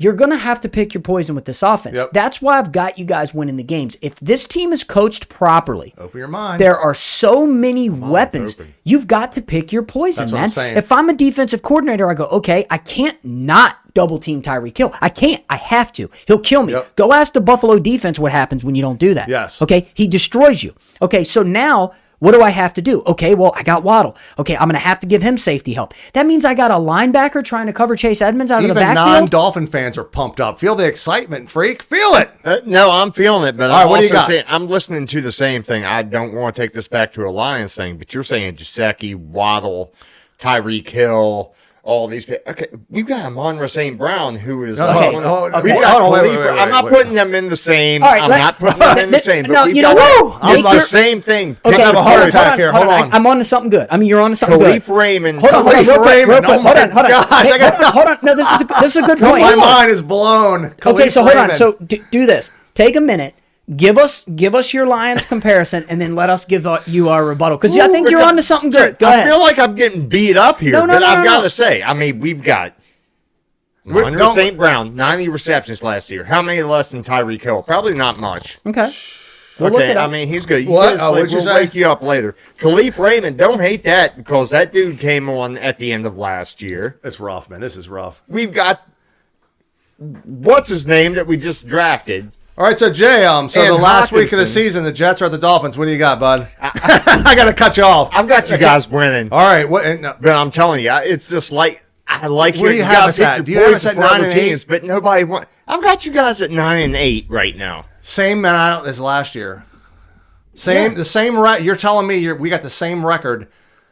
[0.00, 1.96] you're going to have to pick your poison with this offense.
[1.98, 2.12] Yep.
[2.12, 3.96] That's why I've got you guys winning the games.
[4.00, 6.58] If this team is coached properly, Open your mind.
[6.60, 8.54] there are so many weapons.
[8.54, 8.72] open.
[8.82, 10.44] You've got to pick your poison, That's what man.
[10.44, 10.76] I'm saying.
[10.78, 14.92] If I'm a defensive coordinator, I go, okay, I can't not double team Tyreek Hill.
[15.02, 15.44] I can't.
[15.50, 16.08] I have to.
[16.26, 16.72] He'll kill me.
[16.72, 16.96] Yep.
[16.96, 19.28] Go ask the Buffalo defense what happens when you don't do that.
[19.28, 19.60] Yes.
[19.60, 19.86] Okay.
[19.94, 20.74] He destroys you.
[21.02, 21.24] Okay.
[21.24, 21.92] So now.
[22.20, 23.02] What do I have to do?
[23.06, 24.16] Okay, well, I got Waddle.
[24.38, 25.94] Okay, I'm going to have to give him safety help.
[26.12, 29.08] That means I got a linebacker trying to cover Chase Edmonds out of the backfield.
[29.08, 30.60] Even non-Dolphin fans are pumped up.
[30.60, 31.82] Feel the excitement, freak.
[31.82, 32.30] Feel it.
[32.44, 34.26] Uh, no, I'm feeling it, but All right, I'm what do you also got?
[34.26, 35.84] saying I'm listening to the same thing.
[35.84, 39.14] I don't want to take this back to a Lions thing, but you're saying Gesicki,
[39.16, 39.94] Waddle,
[40.38, 41.54] Tyreek Hill,
[41.90, 42.42] all these people.
[42.52, 43.98] Okay, we've got Amon St.
[43.98, 46.60] Brown, who is Okay, like one of- oh, we've got hold on, wait, wait, wait,
[46.60, 48.04] I'm not putting them in the same.
[48.04, 49.42] All right, I'm let- not putting them in the same.
[49.44, 50.38] But No, you know what?
[50.54, 51.56] It's the same thing.
[51.64, 52.70] Okay, have a heart attack here.
[52.70, 53.02] Hold Hold on.
[53.08, 53.12] on.
[53.12, 53.88] I, am on to something good.
[53.90, 54.94] I mean, you're on to something Kalif good.
[54.94, 55.40] Raymond.
[55.40, 56.44] Hold on, hold on, Kalif quick, real Raymond.
[56.46, 56.58] quick.
[56.58, 57.10] Oh Hold on, hold on.
[57.10, 58.18] gosh, Hey, I got- hold on, hold on.
[58.22, 59.42] No, this is a, this is a good point.
[59.42, 60.72] My mind is blown.
[60.86, 61.50] Okay, so hold on.
[61.54, 62.52] So do, do this.
[62.74, 63.34] Take a minute.
[63.76, 67.24] Give us give us your Lions comparison, and then let us give uh, you our
[67.24, 68.98] rebuttal because I think you're on to something good.
[68.98, 69.28] Go I ahead.
[69.28, 71.42] feel like I'm getting beat up here, No, no, but no, I've no, got no.
[71.44, 72.74] to say, I mean, we've got
[73.84, 74.56] We're- Amon Ra don't- St.
[74.56, 76.24] Brown, 90 receptions last year.
[76.24, 77.62] How many less than Tyreek Hill?
[77.62, 78.58] Probably not much.
[78.66, 78.90] Okay.
[79.60, 80.08] We'll okay, up.
[80.08, 80.64] I mean, he's good.
[80.64, 80.98] You What?
[80.98, 81.54] Oh, what'd you we'll say?
[81.54, 82.34] wake you up later.
[82.58, 86.60] Kalif Raymond, don't hate that because that dude came on at the end of last
[86.62, 86.98] year.
[87.04, 87.60] It's rough, man.
[87.60, 88.22] This is rough.
[88.26, 88.80] We've got
[90.24, 92.32] what's his name that we just drafted.
[92.58, 95.22] All right, so Jay, um, so And the last week of the season, the Jets
[95.22, 95.78] are at the Dolphins.
[95.78, 96.48] What do you got, bud?
[96.60, 98.10] I, got to cut you off.
[98.12, 99.86] I've got you guys winning, All right, what?
[99.86, 102.94] and, uh, but I'm telling you, it's just like I like Where do you gotta
[102.96, 103.44] have us at?
[103.44, 104.64] Do you have us at nine and eight?
[104.68, 105.24] but nobody.
[105.66, 107.86] I've got you guys at nine and eight right now.
[108.00, 109.64] same amount as last year.
[110.54, 110.98] Same, Yeah.
[110.98, 111.38] the same.
[111.38, 113.48] Re- you're telling me you're, we got the same record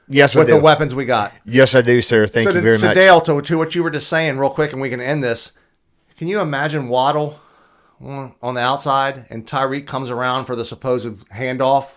[0.09, 1.33] Yes, I with the weapons we got.
[1.45, 2.27] Yes, I do, sir.
[2.27, 2.97] Thank so, you to, very so much.
[2.97, 5.23] So Dale, to, to what you were just saying, real quick, and we can end
[5.23, 5.53] this.
[6.17, 7.39] Can you imagine Waddle
[8.01, 11.93] on on the outside and Tyreek comes around for the supposed handoff?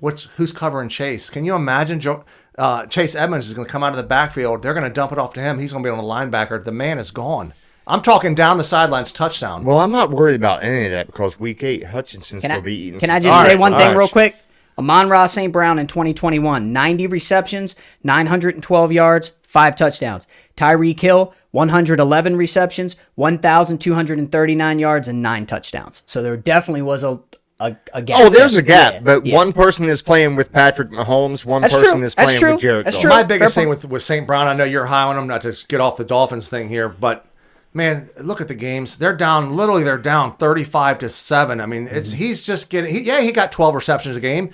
[0.00, 1.28] What's who's covering Chase?
[1.30, 2.00] Can you imagine?
[2.00, 2.24] Joe,
[2.58, 4.62] uh, Chase Edmonds is going to come out of the backfield.
[4.62, 5.58] They're going to dump it off to him.
[5.58, 6.64] He's going to be on the linebacker.
[6.64, 7.52] The man is gone.
[7.86, 9.64] I'm talking down the sidelines touchdown.
[9.64, 12.64] well, I'm not worried about any of that because week eight, Hutchinson's Can going to
[12.64, 13.00] be eating.
[13.00, 13.96] can some I just All say right, one thing right.
[13.96, 14.36] real quick?
[14.78, 15.52] Amon Ross St.
[15.52, 20.26] Brown in 2021, 90 receptions, 912 yards, five touchdowns.
[20.56, 26.02] Tyreek Hill, 111 receptions, 1,239 yards, and nine touchdowns.
[26.06, 27.20] So there definitely was a,
[27.58, 28.20] a, a gap.
[28.20, 28.62] Oh, there's there.
[28.62, 29.34] a gap, Yeah, but yeah.
[29.34, 32.06] one person is playing with Patrick Mahomes, one That's person true.
[32.06, 32.52] is playing true.
[32.52, 33.02] with Jared That's Goff.
[33.02, 33.10] true.
[33.10, 34.26] My biggest Fair thing with with St.
[34.26, 35.26] Brown, I know you're high on him.
[35.26, 37.26] Not to get off the Dolphins thing here, but
[37.72, 38.98] man, look at the games.
[38.98, 39.54] They're down.
[39.54, 41.60] Literally, they're down 35 to seven.
[41.60, 42.18] I mean, it's mm-hmm.
[42.18, 42.94] he's just getting.
[42.94, 44.52] He, yeah, he got 12 receptions a game.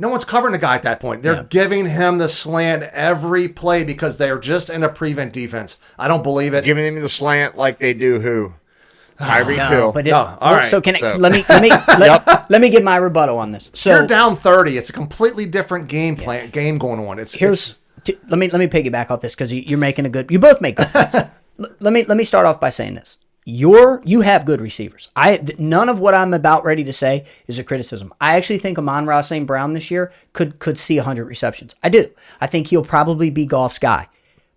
[0.00, 1.22] No one's covering the guy at that point.
[1.22, 5.78] They're giving him the slant every play because they're just in a prevent defense.
[5.98, 6.64] I don't believe it.
[6.64, 8.54] Giving him the slant like they do who?
[9.20, 9.92] Tyreek No, Hill.
[9.92, 10.64] but it, No, all well, right.
[10.70, 13.70] So can I, let me let me let, let me get my rebuttal on this.
[13.74, 14.78] So you're down 30.
[14.78, 17.18] It's a completely different game plan, game going on.
[17.18, 20.06] It's here's it's- t- let me let me piggyback off this because you, you're making
[20.06, 20.30] a good.
[20.30, 21.14] You both make good points.
[21.60, 23.18] L- let me let me start off by saying this.
[23.44, 25.08] You're you have good receivers.
[25.16, 28.12] I none of what I'm about ready to say is a criticism.
[28.20, 29.46] I actually think Amon Ross St.
[29.46, 31.74] Brown this year could could see 100 receptions.
[31.82, 32.10] I do.
[32.40, 34.08] I think he'll probably be Goff's guy.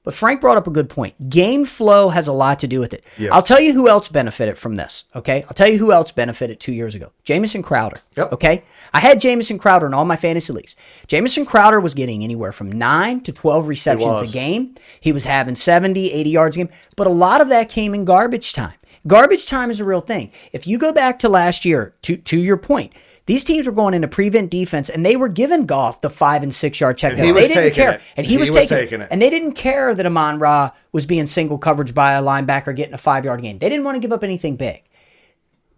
[0.03, 1.29] But Frank brought up a good point.
[1.29, 3.05] Game flow has a lot to do with it.
[3.31, 5.05] I'll tell you who else benefited from this.
[5.15, 7.11] Okay, I'll tell you who else benefited two years ago.
[7.23, 7.97] Jamison Crowder.
[8.17, 8.33] Yep.
[8.33, 10.75] Okay, I had Jamison Crowder in all my fantasy leagues.
[11.07, 14.75] Jamison Crowder was getting anywhere from nine to twelve receptions a game.
[14.99, 18.05] He was having 70, 80 yards a game, but a lot of that came in
[18.05, 18.73] garbage time.
[19.07, 20.31] Garbage time is a real thing.
[20.53, 22.93] If you go back to last year, to to your point.
[23.25, 26.53] These teams were going into prevent defense, and they were giving Goff the five and
[26.53, 27.13] six yard check.
[27.13, 28.01] he they didn't care, it.
[28.17, 29.05] and he, He was, was taking, taking it.
[29.05, 29.07] it.
[29.11, 32.93] And they didn't care that Amon Ra was being single coverage by a linebacker getting
[32.93, 33.59] a five yard gain.
[33.59, 34.83] They didn't want to give up anything big.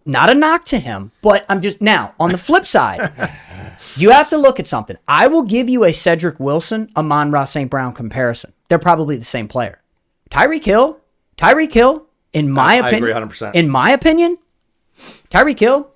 [0.07, 3.11] Not a knock to him, but I'm just now on the flip side.
[3.95, 4.97] you have to look at something.
[5.07, 7.69] I will give you a Cedric Wilson, Amon Ra St.
[7.69, 8.53] Brown comparison.
[8.69, 9.81] They're probably the same player.
[10.31, 10.99] Tyreek Hill,
[11.37, 13.55] Tyreek Hill, in my I agree opinion, 100%.
[13.55, 14.37] in my opinion,
[15.29, 15.89] Tyreek Hill,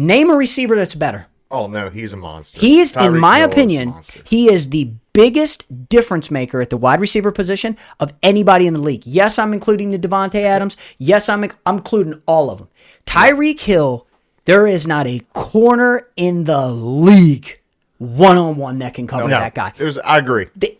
[0.00, 1.26] name a receiver that's better.
[1.50, 2.58] oh no, he's a monster.
[2.58, 3.94] He is, in my Hill opinion,
[4.24, 8.80] he is the biggest difference maker at the wide receiver position of anybody in the
[8.80, 9.06] league.
[9.06, 10.76] Yes, I'm including the Davante Adams.
[10.98, 12.68] Yes, I'm I'm including all of them.
[13.06, 14.06] Tyreek Hill,
[14.44, 17.60] there is not a corner in the league
[17.98, 19.72] one on one that can cover no, that guy.
[19.76, 20.46] There's, I agree.
[20.56, 20.76] The-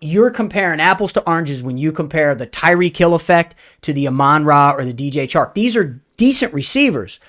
[0.00, 4.44] you're comparing apples to oranges when you compare the Tyreek Hill effect to the Amon
[4.46, 5.52] Ra or the DJ Chark.
[5.52, 7.20] These are decent receivers,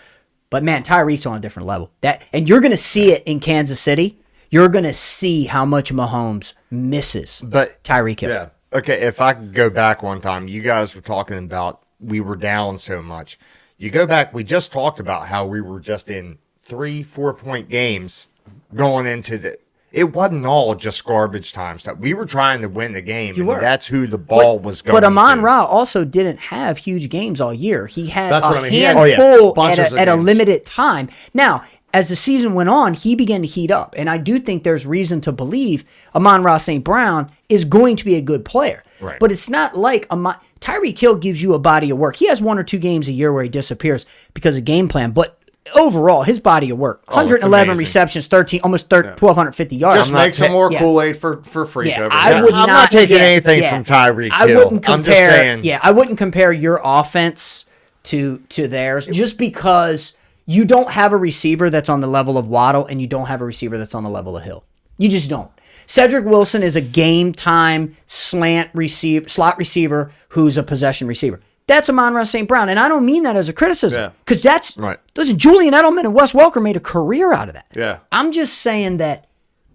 [0.49, 1.91] but man, Tyreek's on a different level.
[2.01, 4.19] That and you're going to see it in Kansas City.
[4.49, 8.29] You're going to see how much Mahomes misses But Tyreek Hill.
[8.29, 8.49] yeah.
[8.73, 12.35] Okay, if I could go back one time, you guys were talking about we were
[12.35, 13.39] down so much.
[13.77, 17.69] You go back, we just talked about how we were just in three, four point
[17.69, 18.27] games
[18.73, 19.57] going into the.
[19.91, 21.97] It wasn't all just garbage time stuff.
[21.97, 23.35] We were trying to win the game.
[23.35, 23.59] You and were.
[23.61, 24.95] That's who the ball was going.
[24.95, 25.43] But Amon to.
[25.43, 27.87] Ra also didn't have huge games all year.
[27.87, 28.71] He had That's a what I mean.
[28.71, 29.15] He had- Oh, yeah.
[29.15, 31.09] handful at, a, at a limited time.
[31.33, 31.63] Now,
[31.93, 33.95] as the season went on, he began to heat up.
[33.97, 36.83] And I do think there's reason to believe Amon Ra St.
[36.83, 38.83] Brown is going to be a good player.
[38.99, 39.19] Right.
[39.19, 42.17] But it's not like Amon, Tyreek Hill gives you a body of work.
[42.17, 45.11] He has one or two games a year where he disappears because of game plan.
[45.11, 45.36] But
[45.75, 47.79] overall, his body of work, 111 amazing.
[47.79, 49.97] receptions, 13, almost 13, 1,250 yards.
[49.97, 50.79] Just I'm not make some more yeah.
[50.79, 51.89] Kool Aid for for free.
[51.89, 52.43] Yeah, over I there.
[52.43, 53.69] would I'm not not taking yeah, anything yeah.
[53.69, 55.13] from Tyreek I wouldn't I'm compare.
[55.15, 57.65] just saying- Yeah, I wouldn't compare your offense
[58.03, 60.15] to to theirs just because
[60.45, 63.41] you don't have a receiver that's on the level of Waddle and you don't have
[63.41, 64.63] a receiver that's on the level of Hill.
[64.97, 65.51] You just don't.
[65.85, 71.39] Cedric Wilson is a game time slant receiver, slot receiver who's a possession receiver.
[71.67, 72.47] That's Amon Ross St.
[72.47, 74.09] Brown, and I don't mean that as a criticism Yeah.
[74.25, 74.97] because that's Right.
[75.15, 77.65] Listen, Julian Edelman and Wes Welker made a career out of that.
[77.75, 77.97] Yeah.
[78.11, 79.25] I'm just saying that,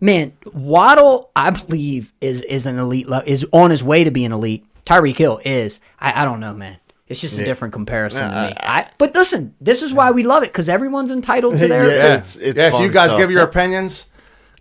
[0.01, 4.33] man, Waddle, I believe, is is an elite, le- is on his way to being
[4.33, 4.65] elite.
[4.87, 5.81] Tyreek Hill is.
[6.01, 6.79] I, I don't know, man.
[7.09, 8.55] It's just a different comparison to me.
[8.59, 11.91] I, but listen, this is why we love it because everyone's entitled to their.
[11.91, 11.97] Yeah.
[11.97, 12.71] Yeah, It's- it's yeah.
[12.71, 13.21] So you guys stuff.
[13.21, 14.07] give your opinions.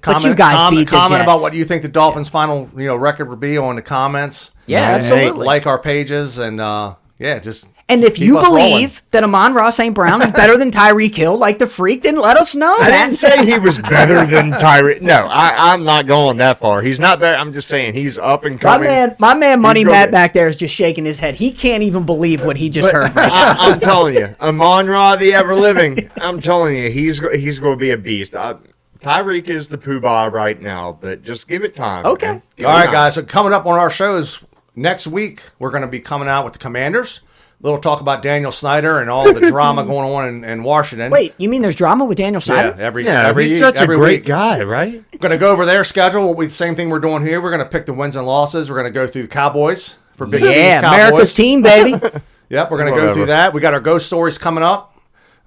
[0.04, 2.68] But Comment, you guys comment, beat the comment about what you think the Dolphins' final
[2.76, 4.52] you know record would be on the comments.
[4.66, 5.46] Yeah, Hey, absolutely.
[5.46, 8.72] Like our pages and uh, yeah, just and if keep you us rolling.
[8.72, 9.94] believe that Amon Ross St.
[9.94, 12.76] Brown is better than Tyreek Hill, like the freak, then let us know.
[12.80, 15.02] I didn't say he was better than Tyreek.
[15.02, 16.82] No, I, I'm not going that far.
[16.82, 17.38] He's not better.
[17.38, 18.88] I'm just saying he's up and coming.
[18.88, 19.08] My coming.
[19.10, 21.36] man, my man, Money Matt back there is just shaking his head.
[21.36, 23.16] He can't even believe what he just heard.
[23.16, 26.10] Right I, I'm telling you, Amon Ra, the ever living.
[26.20, 28.36] I'm telling you, he's he's going to be a beast.
[28.36, 28.56] I,
[29.00, 32.04] Tyreek is the poobah right now, but just give it time.
[32.06, 32.28] Okay.
[32.28, 32.42] man.
[32.56, 32.94] Give All it right, time.
[32.94, 33.16] guys.
[33.16, 34.40] So coming up on our shows
[34.76, 37.22] next week, we're going to be coming out with the Commanders.
[37.62, 41.12] little talk about Daniel Snyder and all the drama going on in, in Washington.
[41.12, 42.76] Wait, you mean there's drama with Daniel yeah, Snyder?
[42.80, 44.28] every Yeah, every he's such a every great week.
[44.28, 45.04] guy, right?
[45.14, 46.34] We're going to go over their schedule.
[46.34, 47.42] We same thing we're doing here.
[47.42, 48.70] We're going to pick the wins and losses.
[48.70, 51.00] We're going to go through the Cowboys for Big D's yeah, Cowboys.
[51.00, 52.00] America's team, baby.
[52.52, 53.54] Yep, we're going to go through that.
[53.54, 54.91] We got our ghost stories coming up.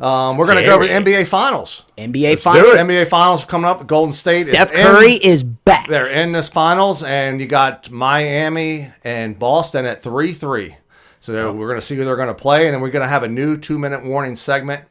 [0.01, 1.85] Um, we're going to go over the NBA Finals.
[1.97, 2.75] NBA do finals.
[2.75, 2.79] it.
[2.79, 3.87] NBA Finals are coming up.
[3.87, 4.87] Golden State Steph is in.
[4.87, 5.87] Curry is back.
[5.89, 10.77] They're in this finals, and you got Miami and Boston at 3 3.
[11.21, 13.03] So they're- we're going to see who they're going to play, and then we're going
[13.05, 14.85] to have a new two minute warning segment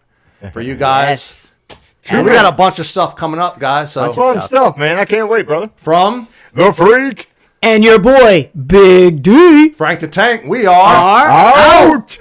[0.53, 1.09] for you guys.
[1.09, 1.49] Yes.
[2.03, 3.91] So we got a bunch of stuff coming up, guys.
[3.93, 4.97] So Fun stuff, man.
[4.97, 5.69] I can't wait, brother.
[5.77, 7.29] from The freak
[7.61, 9.69] And your boy, Big D.
[9.69, 10.73] Frank the Tank, we are.
[10.73, 11.29] Are
[11.95, 12.17] out.